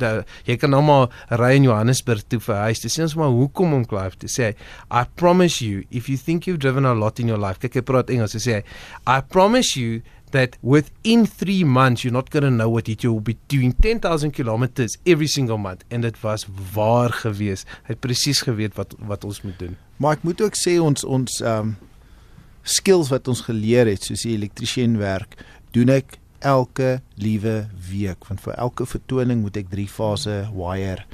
de, 0.00 0.12
jy 0.48 0.56
kan 0.60 0.72
nou 0.74 0.82
maar 0.84 1.10
ry 1.40 1.52
in 1.58 1.68
Johannesburg 1.68 2.24
toe 2.28 2.40
vir 2.44 2.62
huis. 2.66 2.82
Dis 2.84 2.98
ons 3.02 3.16
maar 3.20 3.32
hoekom 3.34 3.74
om 3.76 3.84
Clive 3.88 4.20
te 4.20 4.30
sê 4.30 4.52
I 4.90 5.04
promise 5.20 5.64
you 5.64 5.84
if 5.90 6.08
you 6.10 6.18
think 6.18 6.48
you've 6.48 6.62
driven 6.62 6.88
a 6.88 6.94
lot 6.96 7.20
in 7.20 7.30
your 7.30 7.40
life. 7.40 7.60
Kyk 7.62 7.82
ek 7.82 7.90
praat 7.90 8.10
Engels. 8.10 8.36
Hy 8.38 8.42
sê 8.44 8.62
I 9.06 9.20
promise 9.20 9.76
you 9.78 10.00
that 10.30 10.56
within 10.62 11.26
3 11.26 11.64
months 11.66 12.04
you're 12.04 12.14
not 12.14 12.30
going 12.30 12.44
to 12.44 12.50
know 12.50 12.70
what 12.70 12.88
it 12.88 13.02
will 13.04 13.20
be 13.20 13.36
doing 13.48 13.72
10000 13.72 14.30
kilometers 14.30 14.96
every 15.04 15.26
single 15.26 15.58
month 15.58 15.82
and 15.90 16.06
dit 16.06 16.16
was 16.22 16.46
waar 16.74 17.10
gewees. 17.10 17.66
Hy 17.86 17.96
het 17.96 18.02
presies 18.04 18.42
geweet 18.46 18.78
wat 18.78 18.94
wat 19.10 19.26
ons 19.26 19.42
moet 19.42 19.58
doen. 19.58 19.76
Maar 19.98 20.18
ek 20.18 20.26
moet 20.28 20.40
ook 20.40 20.58
sê 20.58 20.78
ons 20.80 21.04
ons 21.04 21.40
um 21.44 21.76
skills 22.62 23.08
wat 23.10 23.28
ons 23.28 23.40
geleer 23.46 23.88
het 23.88 24.04
soos 24.04 24.26
die 24.26 24.34
elektriesien 24.36 24.98
werk, 25.00 25.38
doen 25.74 25.92
ek 25.94 26.19
elke 26.40 27.00
liewe 27.16 27.68
week 27.90 28.24
want 28.28 28.40
vir 28.40 28.54
elke 28.54 28.86
vertoning 28.86 29.40
moet 29.42 29.56
ek 29.56 29.70
drie 29.70 29.88
fase 29.88 30.48
wire. 30.54 31.04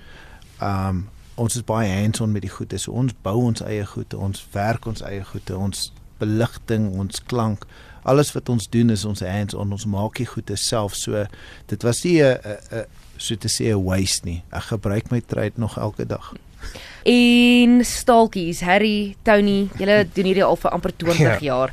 Um 0.62 1.08
ons 1.36 1.56
is 1.56 1.62
baie 1.68 1.88
hands-on 1.92 2.32
met 2.32 2.42
die 2.46 2.50
goede. 2.50 2.78
So 2.80 2.92
ons 2.96 3.12
bou 3.22 3.36
ons 3.44 3.60
eie 3.60 3.84
goede, 3.84 4.16
ons 4.16 4.46
werk 4.54 4.86
ons 4.86 5.02
eie 5.04 5.20
goede, 5.24 5.58
ons 5.58 5.92
beligting, 6.18 6.94
ons 6.96 7.20
klank, 7.28 7.66
alles 8.08 8.32
wat 8.32 8.48
ons 8.48 8.68
doen 8.72 8.90
is 8.90 9.04
ons 9.04 9.20
hands-on. 9.20 9.72
Ons 9.72 9.84
maak 9.84 10.16
die 10.16 10.24
goede 10.26 10.56
self. 10.56 10.94
So 10.96 11.26
dit 11.68 11.82
was 11.82 12.02
nie 12.04 12.22
'n 12.22 12.38
'n 12.72 12.84
so 13.18 13.34
te 13.36 13.48
sê 13.48 13.68
'n 13.74 13.84
waste 13.84 14.24
nie. 14.24 14.42
Ek 14.52 14.62
gebruik 14.72 15.10
my 15.10 15.20
tyd 15.20 15.58
nog 15.58 15.76
elke 15.76 16.06
dag. 16.06 16.32
En 17.04 17.84
staaltjies, 17.84 18.60
Harry, 18.60 19.14
Tony, 19.22 19.68
julle 19.78 20.06
doen 20.14 20.24
hierdie 20.24 20.44
al 20.44 20.56
vir 20.56 20.70
amper 20.70 20.92
20 20.96 21.18
Ja. 21.20 21.38
jaar. 21.40 21.72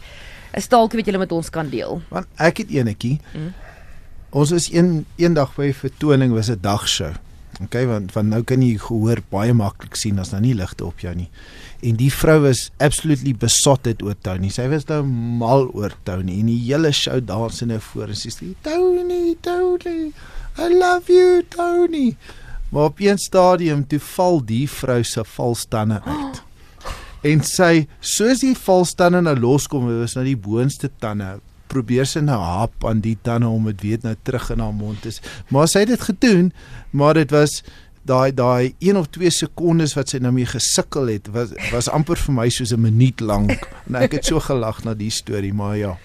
'n 0.54 0.62
Staaltjie 0.62 0.98
wat 0.98 1.06
julle 1.06 1.18
met 1.18 1.32
ons 1.32 1.50
kan 1.50 1.70
deel. 1.70 2.02
Want 2.10 2.28
ek 2.36 2.58
het 2.58 2.70
enetjie. 2.70 3.20
Mm. 3.34 3.54
Ons 4.30 4.52
is 4.52 4.72
een 4.74 5.06
eendag 5.16 5.56
by 5.56 5.68
'n 5.70 5.74
vertoning 5.74 6.34
was 6.34 6.50
'n 6.50 6.58
dagshow. 6.62 7.13
Okay, 7.62 7.86
want 7.86 8.12
van 8.12 8.28
nou 8.28 8.42
kan 8.44 8.62
jy 8.62 8.80
gehoor 8.82 9.20
baie 9.30 9.54
maklik 9.54 9.96
sien 9.96 10.18
as 10.20 10.32
daar 10.34 10.42
nie 10.42 10.56
ligte 10.58 10.86
op 10.86 11.00
jou 11.00 11.13
nie. 11.16 11.30
En 11.86 11.96
die 12.00 12.10
vrou 12.13 12.39
was 12.48 12.72
absolutely 12.82 13.36
besotted 13.38 14.02
oor 14.02 14.16
Tony. 14.26 14.50
Sy 14.50 14.66
was 14.72 14.88
nou 14.89 15.04
mal 15.04 15.68
oor 15.76 15.94
Tony 16.04 16.39
en 16.39 16.50
die 16.50 16.58
hele 16.66 16.92
show 16.92 17.20
dans 17.22 17.58
sy 17.58 17.66
nou 17.70 17.80
voor 17.80 18.08
en 18.08 18.16
sy 18.16 18.32
sê 18.34 18.50
Tony, 18.66 19.36
Tony, 19.46 20.13
I 20.58 20.70
love 20.70 21.13
you, 21.13 21.44
Tony. 21.50 22.16
Maar 22.70 22.89
op 22.89 23.00
een 23.00 23.18
stadium 23.18 23.88
toe 23.88 24.00
val 24.00 24.42
die 24.46 24.66
vrou 24.70 25.04
se 25.04 25.24
valstande 25.24 26.02
uit. 26.06 26.42
En 27.23 27.43
sy 27.47 27.88
soos 27.99 28.39
die 28.43 28.55
valstande 28.55 29.21
nou 29.21 29.36
loskom, 29.39 29.88
was 30.01 30.15
nou 30.15 30.25
die 30.27 30.38
boonste 30.38 30.89
tande 30.99 31.39
probeer 31.73 32.05
sy 32.05 32.21
nou 32.21 32.38
hap 32.38 32.86
aan 32.86 33.01
die 33.03 33.15
tande 33.25 33.49
om 33.49 33.65
dit 33.71 33.81
weer 33.81 34.03
nou 34.05 34.15
terug 34.27 34.49
in 34.53 34.62
haar 34.63 34.75
mond 34.77 35.01
te 35.01 35.12
s- 35.12 35.21
maar 35.49 35.67
sy 35.67 35.79
het 35.86 35.93
dit 35.95 36.01
gedoen 36.09 36.51
maar 36.91 37.17
dit 37.17 37.31
was 37.33 37.63
daai 38.05 38.33
daai 38.36 38.73
1 38.83 38.97
of 38.99 39.07
2 39.15 39.31
sekondes 39.31 39.95
wat 39.95 40.12
sy 40.12 40.19
nou 40.21 40.33
mee 40.36 40.45
gesukkel 40.45 41.07
het 41.07 41.29
was 41.33 41.53
was 41.71 41.89
amper 41.89 42.19
vir 42.19 42.36
my 42.36 42.49
soos 42.49 42.73
'n 42.75 42.81
minuut 42.81 43.21
lank 43.21 43.55
en 43.88 43.95
ek 44.03 44.19
het 44.19 44.25
so 44.25 44.39
gelag 44.43 44.83
na 44.83 44.93
die 44.93 45.09
storie 45.09 45.53
maar 45.53 45.77
ja 45.77 45.95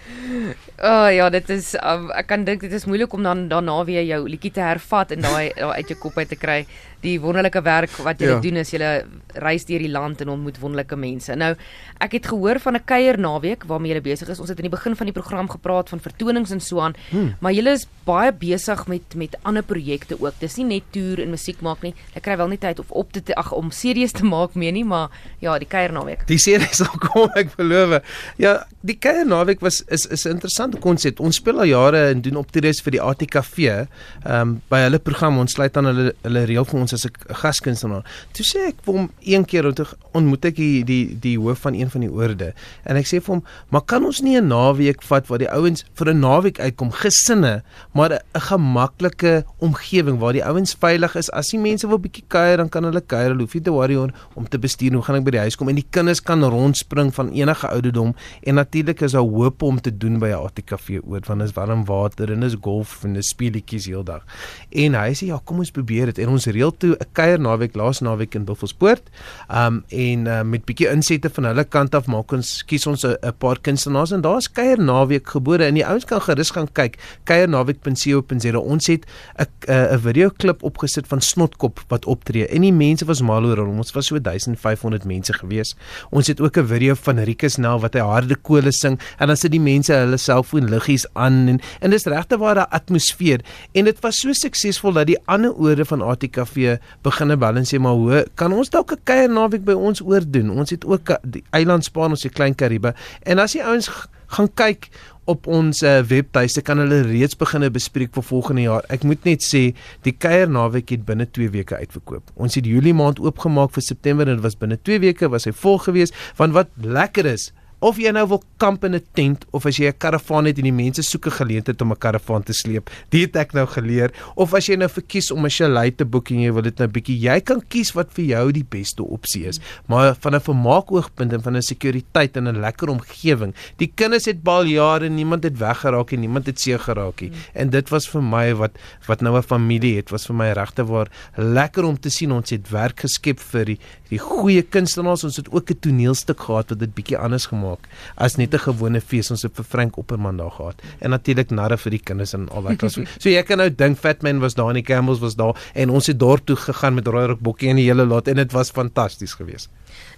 O 0.79 0.87
oh, 0.87 1.09
ja, 1.11 1.27
dit 1.31 1.49
is 1.51 1.73
um, 1.83 2.11
ek 2.15 2.29
kan 2.31 2.45
dink 2.47 2.61
dit 2.61 2.73
is 2.73 2.85
moeilik 2.87 3.13
om 3.13 3.23
dan 3.27 3.49
daarna 3.51 3.85
weer 3.85 4.05
jou 4.07 4.29
liedjie 4.29 4.53
te 4.55 4.61
hervat 4.63 5.11
en 5.11 5.25
daai 5.27 5.51
daai 5.57 5.75
uit 5.81 5.89
jou 5.89 5.97
kop 5.99 6.19
uit 6.19 6.29
te 6.29 6.37
kry. 6.39 6.67
Die 7.01 7.21
wonderlike 7.21 7.63
werk 7.63 7.91
wat 8.03 8.19
jy 8.21 8.27
Ja. 8.27 8.41
doen 8.41 8.57
is 8.57 8.71
jy 8.71 9.05
reis 9.35 9.65
deur 9.65 9.79
die 9.79 9.91
land 9.91 10.21
en 10.21 10.29
ontmoet 10.29 10.59
wonderlike 10.59 10.97
mense. 10.97 11.35
Nou, 11.35 11.55
ek 12.01 12.13
het 12.13 12.27
gehoor 12.27 12.59
van 12.61 12.75
'n 12.75 12.85
kuier 12.85 13.19
naweek 13.19 13.65
waarmee 13.67 13.95
jy 13.95 14.01
besig 14.01 14.29
is. 14.29 14.41
Ons 14.41 14.49
het 14.49 14.59
in 14.59 14.71
die 14.71 14.77
begin 14.77 14.97
van 14.97 15.07
die 15.07 15.13
program 15.13 15.49
gepraat 15.49 15.89
van 15.89 16.01
vertonings 16.01 16.51
en 16.51 16.61
so 16.61 16.81
aan, 16.81 16.95
hmm. 17.11 17.35
maar 17.41 17.53
jy 17.53 17.67
is 17.67 17.87
baie 18.05 18.33
besig 18.33 18.87
met 18.87 19.15
met 19.15 19.37
ander 19.43 19.63
projekte 19.63 20.17
ook. 20.21 20.35
Dis 20.41 20.57
nie 20.57 20.65
net 20.65 20.83
toer 20.91 21.21
en 21.23 21.31
musiek 21.31 21.61
maak 21.61 21.83
nie. 21.83 21.95
Ek 22.15 22.23
kry 22.23 22.37
wel 22.37 22.49
nie 22.49 22.59
tyd 22.59 22.79
of 22.79 22.91
op 22.91 23.13
te 23.13 23.35
ag 23.35 23.53
om 23.53 23.71
series 23.71 24.13
te 24.13 24.25
maak 24.25 24.55
mee 24.55 24.73
nie, 24.73 24.85
maar 24.85 25.09
ja, 25.41 25.59
die 25.59 25.69
kuier 25.69 25.93
naweek. 25.93 26.27
Die 26.27 26.39
serie 26.39 26.69
sal 26.81 26.87
kom, 26.99 27.31
ek 27.37 27.57
beloof. 27.57 28.03
Ja, 28.37 28.65
die 28.81 28.97
kuier 28.97 29.27
naweek 29.27 29.61
was 29.61 29.83
is 29.89 30.07
is 30.07 30.25
'n 30.27 30.31
interessante 30.31 30.79
konsep. 30.79 31.21
Ons 31.21 31.37
speel 31.37 31.59
al 31.59 31.65
jare 31.65 32.09
en 32.11 32.21
doen 32.21 32.37
optredes 32.37 32.81
vir 32.81 32.91
die 32.91 33.03
ATKV. 33.03 33.59
Ehm 33.59 34.41
um, 34.41 34.63
by 34.69 34.79
hulle 34.87 34.99
program 34.99 35.39
ons 35.39 35.53
sluit 35.53 35.77
aan 35.77 35.85
hulle 35.85 36.15
hulle 36.23 36.45
reël 36.45 36.65
vir 36.65 36.81
ons 36.81 36.88
as 36.93 37.05
'n 37.07 37.13
gaskunstenaar. 37.43 38.05
Toe 38.33 38.45
sê 38.45 38.69
ek 38.69 38.77
vir 38.83 38.95
hom 38.95 39.11
een 39.21 39.45
keer 39.45 39.73
toe 39.73 39.87
ontmoet 40.13 40.45
ek 40.45 40.57
die 40.57 40.85
die 40.85 41.17
die 41.21 41.39
hoof 41.39 41.59
van 41.59 41.75
een 41.75 41.91
van 41.91 42.01
die 42.01 42.11
oorde 42.11 42.55
en 42.85 42.97
ek 42.97 43.07
sê 43.07 43.21
vir 43.21 43.35
hom, 43.35 43.45
"Maar 43.71 43.83
kan 43.83 44.05
ons 44.05 44.21
nie 44.21 44.37
'n 44.37 44.49
naweek 44.49 45.03
vat 45.03 45.27
waar 45.27 45.39
die 45.39 45.51
ouens 45.51 45.85
vir 45.95 46.09
'n 46.09 46.21
naweek 46.21 46.61
uitkom, 46.61 46.91
gesinne, 46.91 47.63
maar 47.93 48.13
'n 48.13 48.41
gemaklike 48.41 49.45
omgewing 49.59 50.19
waar 50.19 50.33
die 50.33 50.45
ouens 50.45 50.75
veilig 50.79 51.15
is. 51.17 51.31
As 51.31 51.51
die 51.51 51.59
mense 51.59 51.89
wil 51.89 51.99
bietjie 51.99 52.25
kuier, 52.29 52.57
dan 52.57 52.69
kan 52.69 52.85
hulle 52.85 53.01
kuier. 53.01 53.33
Hulle 53.33 53.45
hoef 53.45 53.55
nie 53.55 53.63
te 53.63 53.71
worry 53.75 53.95
oor 53.95 54.13
om 54.35 54.49
te 54.49 54.59
bestuur 54.59 54.93
hoe 54.93 55.03
gaan 55.03 55.17
ek 55.17 55.25
by 55.25 55.31
die 55.31 55.45
huis 55.47 55.57
kom 55.57 55.69
en 55.69 55.79
die 55.79 55.87
kinders 55.91 56.21
kan 56.25 56.45
rondspring 56.45 57.13
van 57.15 57.33
enige 57.37 57.69
ouderdom 57.69 58.15
en 58.43 58.55
natuurlik 58.55 59.03
is 59.07 59.13
daar 59.13 59.27
hoop 59.27 59.63
om 59.63 59.81
te 59.81 59.91
doen 59.91 60.19
by 60.19 60.29
'n 60.29 60.45
ATKV 60.47 61.01
oord 61.05 61.27
want 61.27 61.43
is 61.43 61.53
warm 61.53 61.85
water 61.85 62.33
en 62.33 62.41
dis 62.41 62.57
golf 62.61 63.05
en 63.05 63.15
dis 63.15 63.29
speletjies 63.29 63.87
heeldag. 63.87 64.25
En 64.71 64.95
hy 64.95 65.13
sê 65.15 65.27
ja, 65.27 65.41
kom 65.45 65.59
ons 65.59 65.71
probeer 65.71 66.07
dit 66.07 66.19
en 66.19 66.29
ons 66.29 66.47
reël 66.47 66.73
toe 66.79 66.97
'n 66.97 67.07
kuier 67.13 67.41
naweek 67.41 67.75
laas 67.77 68.01
naweek 68.01 68.35
in 68.35 68.45
Buffelspoort. 68.45 69.03
Um 69.51 69.85
en 69.89 70.27
uh, 70.27 70.43
met 70.43 70.65
bietjie 70.65 70.89
insette 70.89 71.31
van 71.31 71.45
hulle 71.45 71.65
kant 71.65 71.95
af 71.95 72.07
maak 72.07 72.33
ons 72.33 72.63
kies 72.67 72.87
ons 72.87 73.05
'n 73.05 73.33
paar 73.39 73.59
kunstenaars 73.61 74.13
en 74.13 74.21
daar's 74.21 74.49
kuier 74.51 74.79
naweek 74.79 75.29
gebore 75.29 75.65
en 75.65 75.75
die 75.75 75.87
ouens 75.87 76.05
kan 76.05 76.21
gerus 76.21 76.51
gaan 76.51 76.69
kyk 76.73 76.99
kuiernaweek.co.za. 77.25 78.59
Ons 78.59 78.87
het 78.87 79.07
'n 79.39 79.47
'n 79.69 79.95
'n 79.95 80.01
videoklip 80.01 80.63
opgesit 80.63 81.07
van 81.07 81.21
Snotkop 81.21 81.81
wat 81.89 82.07
optree 82.07 82.47
en 82.47 82.63
die 82.63 82.73
mense 82.73 83.05
was 83.05 83.23
mal 83.23 83.45
oor 83.45 83.57
hom. 83.57 83.79
Ons 83.79 83.93
was 83.93 84.07
so 84.07 84.19
1500 84.21 85.05
mense 85.05 85.33
gewees. 85.33 85.75
Ons 86.11 86.27
het 86.27 86.41
ook 86.41 86.57
'n 86.57 86.67
video 86.67 86.95
van 86.95 87.19
Rikus 87.19 87.57
Nel 87.57 87.81
wat 87.81 87.95
hy 87.95 88.01
harde 88.01 88.37
kole 88.37 88.73
sing 88.73 88.99
en 89.19 89.27
dan 89.27 89.37
sit 89.37 89.51
die 89.51 89.61
mense 89.61 89.93
hulle 89.93 90.17
selfoon 90.17 90.69
liggies 90.71 91.07
aan 91.15 91.49
en 91.49 91.61
en 91.81 91.91
dis 91.91 92.05
regte 92.05 92.39
waar 92.39 92.55
daai 92.55 92.67
atmosfeer 92.71 93.41
en 93.73 93.85
dit 93.85 94.01
was 94.05 94.21
so 94.21 94.33
suksesvol 94.33 94.93
dat 94.93 95.07
die 95.07 95.19
ander 95.27 95.55
oorde 95.55 95.85
van 95.85 96.03
ATKV 96.03 96.68
begine 97.03 97.37
bel 97.41 97.57
en 97.61 97.67
sê 97.69 97.79
maar 97.83 97.97
hoe 97.99 98.25
kan 98.35 98.53
ons 98.53 98.71
dalk 98.71 98.93
'n 98.93 99.01
kuier 99.05 99.31
naweek 99.31 99.65
by 99.65 99.73
ons 99.77 100.03
oordoen? 100.03 100.51
Ons 100.51 100.71
het 100.71 100.85
ook 100.85 101.11
'n- 101.11 101.31
die 101.31 101.45
eilandspaan 101.53 102.11
ons 102.11 102.23
die 102.23 102.31
klein 102.31 102.55
Karibe 102.55 102.95
en 103.23 103.39
as 103.39 103.53
die 103.53 103.63
ouens 103.65 103.91
gaan 104.29 104.49
kyk 104.55 104.89
op 105.29 105.47
ons 105.47 105.83
uh, 105.83 106.01
webtuiste 106.09 106.63
kan 106.63 106.79
hulle 106.79 107.03
reeds 107.03 107.37
begine 107.37 107.69
bespreek 107.71 108.15
vir 108.15 108.23
volgende 108.23 108.63
jaar. 108.63 108.83
Ek 108.89 109.03
moet 109.05 109.25
net 109.25 109.43
sê 109.45 109.75
die 110.03 110.13
kuier 110.13 110.49
naweek 110.49 110.89
het 110.91 111.05
binne 111.05 111.27
2 111.31 111.51
weke 111.51 111.77
uitverkoop. 111.77 112.31
Ons 112.37 112.55
het 112.55 112.65
Julie 112.67 112.95
maand 112.95 113.21
oopgemaak 113.21 113.71
vir 113.73 113.83
September 113.83 114.27
en 114.29 114.35
dit 114.37 114.43
was 114.43 114.57
binne 114.57 114.79
2 114.83 114.99
weke 115.01 115.29
was 115.29 115.45
hy 115.45 115.53
vol 115.53 115.79
gewees. 115.79 116.13
Want 116.37 116.53
wat 116.53 116.69
lekker 116.81 117.27
is, 117.27 117.53
of 117.81 117.99
jy 117.99 118.11
nou 118.15 118.27
wil 118.27 118.43
kamp 118.59 118.85
in 118.85 118.95
'n 118.95 119.05
tent 119.15 119.45
of 119.53 119.67
as 119.67 119.77
jy 119.79 119.87
'n 119.89 119.99
karavaan 119.99 120.47
het 120.47 120.59
en 120.59 120.65
die 120.65 120.73
mense 120.73 121.03
soek 121.03 121.27
'n 121.27 121.39
geleentheid 121.41 121.81
om 121.83 121.93
'n 121.93 121.99
karavaan 121.99 122.43
te 122.43 122.53
sleep, 122.53 122.91
dit 123.11 123.21
het 123.21 123.37
ek 123.37 123.53
nou 123.53 123.67
geleer. 123.67 124.11
Of 124.37 124.55
as 124.55 124.67
jy 124.67 124.77
nou 124.77 124.89
verkies 124.89 125.31
om 125.31 125.45
'n 125.45 125.51
chalet 125.51 125.97
te 125.97 126.05
boek 126.05 126.31
en 126.31 126.41
jy 126.41 126.53
wil 126.53 126.63
dit 126.63 126.79
nou 126.79 126.89
bietjie, 126.89 127.19
jy 127.19 127.41
kan 127.41 127.63
kies 127.69 127.93
wat 127.95 128.13
vir 128.13 128.25
jou 128.25 128.53
die 128.53 128.65
beste 128.65 129.03
opsie 129.03 129.47
is. 129.47 129.61
Maar 129.87 130.17
van 130.21 130.35
'n 130.35 130.41
vermaakoogpunt 130.41 131.33
en 131.33 131.43
van 131.43 131.57
'n 131.57 131.63
sekuriteit 131.63 132.37
en 132.37 132.49
'n 132.49 132.61
lekker 132.61 132.89
omgewing. 132.89 133.55
Die 133.77 133.93
kinders 133.95 134.27
het 134.27 134.43
bal 134.43 134.65
jare, 134.65 135.09
niemand 135.09 135.45
het 135.45 135.59
weggeraak 135.59 136.13
en 136.13 136.21
niemand 136.21 136.47
het 136.47 136.61
seer 136.61 136.79
geraak 136.79 137.21
nie. 137.21 137.33
En 137.55 137.71
dit 137.71 137.89
was 137.89 138.09
vir 138.09 138.23
my 138.23 138.55
wat 138.55 138.73
wat 139.07 139.21
nou 139.21 139.37
'n 139.37 139.43
familie 139.43 139.97
het, 139.97 140.11
was 140.11 140.27
vir 140.27 140.35
my 140.35 140.53
regte 140.53 140.85
waar 140.85 141.09
lekker 141.37 141.85
om 141.85 141.99
te 141.99 142.11
sien 142.11 142.33
ons 142.33 142.51
het 142.51 142.69
werk 142.71 143.01
geskep 143.01 143.41
vir 143.41 143.65
die 143.65 143.79
die 144.09 144.19
goeie 144.19 144.63
kunstenaars. 144.63 145.25
Ons 145.25 145.37
het 145.37 145.51
ook 145.51 145.71
'n 145.71 145.79
toneelstuk 145.81 146.41
gehad 146.41 146.71
wat 146.71 146.79
dit 146.79 146.95
bietjie 146.95 147.19
anders 147.19 147.47
gemaak 147.47 147.89
as 148.17 148.37
net 148.37 148.55
'n 148.55 148.59
gewone 148.59 149.01
fees. 149.01 149.31
Ons 149.31 149.43
het 149.43 149.55
vir 149.55 149.65
Frank 149.65 149.97
Opperman 149.97 150.37
daar 150.37 150.51
gehad 150.51 150.83
en 151.01 151.11
natuurlik 151.11 151.51
narre 151.51 151.77
vir 151.77 151.91
die 151.91 152.03
kinders 152.03 152.35
en 152.35 152.49
al 152.49 152.63
daai 152.63 152.77
klas. 152.77 152.99
so 153.23 153.29
jy 153.29 153.43
kan 153.43 153.59
nou 153.59 153.71
dink 153.71 153.99
Fatman 153.99 154.41
was 154.41 154.55
daar 154.55 154.69
en 154.69 154.75
die 154.75 154.83
Campbells 154.83 155.21
was 155.21 155.35
daar 155.35 155.55
en 155.75 155.91
ons 155.91 156.07
het 156.07 156.19
dorp 156.19 156.47
toe 156.47 156.57
gegaan 156.57 156.95
met 156.95 157.07
Rooirock 157.07 157.41
Bokkie 157.41 157.69
en 157.69 157.77
die 157.77 157.87
hele 157.87 158.07
lot 158.07 158.29
en 158.29 158.37
dit 158.37 158.53
was 158.53 158.71
fantasties 158.71 159.35
geweest. 159.35 159.69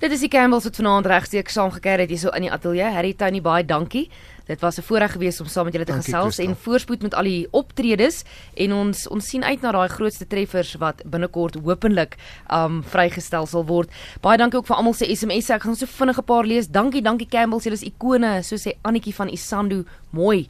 Dit 0.00 0.12
is 0.12 0.20
die 0.20 0.28
Campbells 0.28 0.64
wat 0.64 0.76
vanaand 0.76 1.06
regsteeks 1.06 1.52
saamgekeer 1.52 1.98
het 1.98 2.08
hierso 2.08 2.28
in 2.28 2.42
die 2.42 2.52
ateljee. 2.52 2.92
Harry 2.92 3.14
Tony 3.14 3.40
baie 3.40 3.64
dankie. 3.64 4.08
Dit 4.50 4.60
was 4.60 4.78
'n 4.78 4.82
voorreg 4.82 5.12
geweest 5.12 5.40
om 5.40 5.46
saam 5.46 5.64
met 5.64 5.72
julle 5.72 5.86
te 5.86 5.92
Dankie, 5.92 6.12
gesels 6.12 6.34
Christel. 6.34 6.54
en 6.54 6.62
voorspoed 6.62 7.02
met 7.02 7.14
al 7.14 7.22
die 7.22 7.48
optredes 7.50 8.24
en 8.54 8.72
ons 8.72 9.08
ons 9.08 9.28
sien 9.28 9.44
uit 9.44 9.60
na 9.60 9.70
daai 9.70 9.88
grootste 9.88 10.26
treffers 10.26 10.74
wat 10.74 11.02
binnekort 11.04 11.54
hopelik 11.54 12.16
um 12.48 12.82
vrygestel 12.82 13.46
sal 13.46 13.64
word. 13.66 13.90
Baie 14.20 14.38
dankie 14.38 14.58
ook 14.58 14.66
vir 14.66 14.76
almal 14.76 14.94
se 14.94 15.06
SMS'e. 15.16 15.54
Ek 15.54 15.62
gaan 15.62 15.76
so 15.76 15.86
vinnig 15.86 16.18
'n 16.18 16.24
paar 16.24 16.44
lees. 16.44 16.68
Dankie, 16.68 17.02
dankie 17.02 17.28
Campbells. 17.28 17.64
Julle 17.64 17.76
is 17.76 17.82
ikone, 17.82 18.42
so 18.42 18.56
sê 18.56 18.72
Annetjie 18.82 19.14
van 19.14 19.28
Isandu. 19.28 19.84
Mooi. 20.10 20.48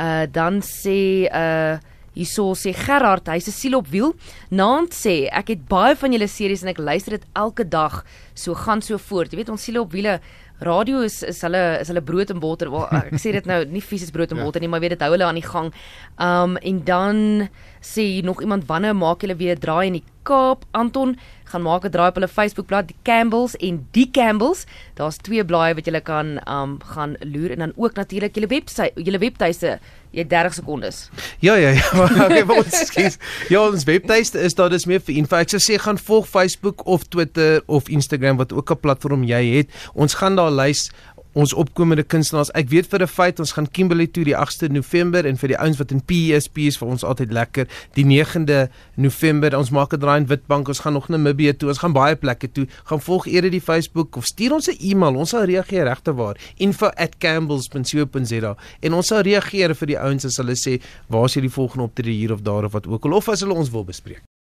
Uh 0.00 0.26
dan 0.32 0.62
sê 0.62 1.28
uh 1.32 1.78
Hierso 2.14 2.52
sê 2.52 2.74
Gerard, 2.76 3.26
hy's 3.28 3.48
'n 3.48 3.52
siel 3.52 3.76
op 3.76 3.88
wiel. 3.88 4.14
Naand 4.50 4.92
sê 4.92 5.28
ek 5.32 5.48
het 5.48 5.68
baie 5.68 5.96
van 5.96 6.12
julle 6.12 6.28
series 6.28 6.62
en 6.62 6.68
ek 6.68 6.78
luister 6.78 7.18
dit 7.18 7.26
elke 7.34 7.64
dag. 7.64 8.04
So 8.34 8.54
gaan 8.54 8.82
so 8.82 8.98
voort. 8.98 9.32
Jy 9.32 9.38
weet 9.38 9.48
ons 9.48 9.62
siele 9.62 9.80
op 9.80 9.92
wiele 9.92 10.20
Radio 10.62 11.00
is 11.02 11.22
is 11.22 11.40
hulle 11.42 11.80
is 11.80 11.88
hulle 11.88 12.02
brood 12.02 12.30
en 12.30 12.38
botter. 12.38 12.70
Wel, 12.70 12.86
ek 13.10 13.18
sê 13.18 13.32
dit 13.32 13.46
nou 13.46 13.64
nie 13.64 13.82
fisies 13.82 14.12
brood 14.14 14.32
en 14.32 14.42
botter 14.44 14.62
nie, 14.62 14.68
maar 14.68 14.80
weet 14.80 14.94
dit 14.94 15.02
hou 15.02 15.10
hulle 15.14 15.26
aan 15.26 15.40
die 15.40 15.46
gang. 15.46 15.72
Um 16.18 16.56
en 16.56 16.84
dan 16.84 17.48
sê 17.82 18.22
nog 18.22 18.42
iemand 18.42 18.68
wanneer 18.70 18.94
maak 18.94 19.22
julle 19.22 19.36
weer 19.36 19.58
draai 19.58 19.86
in 19.86 19.98
die 20.00 20.04
Kaap? 20.22 20.64
Anton 20.70 21.16
gaan 21.52 21.62
maak 21.62 21.84
'n 21.84 21.90
draai 21.90 22.08
op 22.08 22.14
hulle 22.18 22.28
Facebookblad 22.28 22.88
die 22.88 22.96
Campbells 23.02 23.56
en 23.56 23.86
die 23.90 24.10
Campbells. 24.10 24.64
Daar's 24.94 25.16
twee 25.16 25.44
blaaie 25.44 25.74
wat 25.74 25.84
julle 25.84 26.00
kan 26.00 26.40
um 26.48 26.78
gaan 26.94 27.16
loer 27.20 27.50
en 27.50 27.58
dan 27.58 27.72
ook 27.76 27.94
natuurlik 27.94 28.34
julle 28.34 28.46
webwerf 28.46 28.90
julle 28.94 29.18
webtuiste. 29.18 29.78
Jy 30.12 30.18
het 30.18 30.30
30 30.30 30.54
sekondes. 30.54 31.10
Ja 31.40 31.54
ja 31.54 31.68
ja. 31.68 31.84
Okay, 32.24 32.44
vir 32.44 32.56
ons 32.56 32.86
skies. 32.86 33.18
Ja, 33.48 33.62
ons 33.64 33.84
webtuiste 33.84 34.40
is 34.40 34.54
daar 34.54 34.68
dis 34.70 34.84
meer 34.84 35.00
vir 35.00 35.14
info. 35.16 35.36
Ek 35.36 35.48
sou 35.48 35.60
sê 35.60 35.78
gaan 35.80 35.98
volg 35.98 36.28
Facebook 36.28 36.86
of 36.86 37.04
Twitter 37.08 37.62
of 37.66 37.88
Instagram 37.88 38.36
wat 38.36 38.52
ook 38.52 38.70
'n 38.70 38.80
platform 38.80 39.24
jy 39.24 39.56
het. 39.56 39.68
Ons 39.94 40.14
gaan 40.14 40.36
daar 40.36 40.52
lys 40.52 40.90
ons 41.32 41.52
opkomende 41.52 42.02
kunstenaars. 42.02 42.50
Ek 42.58 42.68
weet 42.68 42.86
vir 42.86 43.02
'n 43.02 43.06
feit 43.06 43.40
ons 43.40 43.52
gaan 43.52 43.70
Kimberley 43.70 44.06
toe 44.06 44.24
die 44.24 44.36
8de 44.36 44.68
November 44.68 45.26
en 45.26 45.36
vir 45.36 45.48
die 45.48 45.58
ouens 45.58 45.78
wat 45.78 45.90
in 45.90 46.02
PSP 46.04 46.58
is 46.58 46.78
vir 46.78 46.88
ons 46.88 47.04
altyd 47.04 47.32
lekker. 47.32 47.66
Die 47.94 48.04
9de 48.04 48.68
November 48.96 49.56
ons 49.56 49.70
maak 49.70 49.92
'n 49.92 49.98
draai 49.98 50.20
in 50.20 50.26
Witbank. 50.26 50.68
Ons 50.68 50.80
gaan 50.80 50.92
nog 50.92 51.08
Namibië 51.08 51.56
toe. 51.56 51.68
Ons 51.68 51.78
gaan 51.78 51.92
baie 51.92 52.16
plekke 52.16 52.52
toe. 52.52 52.66
Gaan 52.84 53.00
volg 53.00 53.26
eerder 53.26 53.50
die 53.50 53.60
Facebook 53.60 54.16
of 54.16 54.24
stuur 54.24 54.52
ons 54.52 54.68
'n 54.68 54.76
e-mail. 54.80 55.16
Ons 55.16 55.30
sal 55.30 55.44
reageer 55.44 55.84
regte 55.84 56.14
waar. 56.14 56.36
info@campbells.co.za 56.56 58.56
en 58.80 58.94
ons 58.94 59.06
sal 59.06 59.20
reageer 59.20 59.74
vir 59.74 59.86
die 59.86 59.98
ouens 59.98 60.24
as 60.24 60.36
hulle 60.36 60.54
sê 60.54 60.80
waar 61.08 61.24
is 61.24 61.34
jy 61.34 61.40
die 61.40 61.50
volgende 61.50 61.84
optrede 61.84 62.10
hier 62.10 62.32
of 62.32 62.42
daar 62.42 62.64
of 62.64 62.72
wat 62.72 62.86
ook 62.86 63.04
al 63.04 63.12
of 63.12 63.28
as 63.28 63.40
hulle 63.40 63.54
ons 63.54 63.70
wil 63.70 63.84
bespreek. 63.84 64.22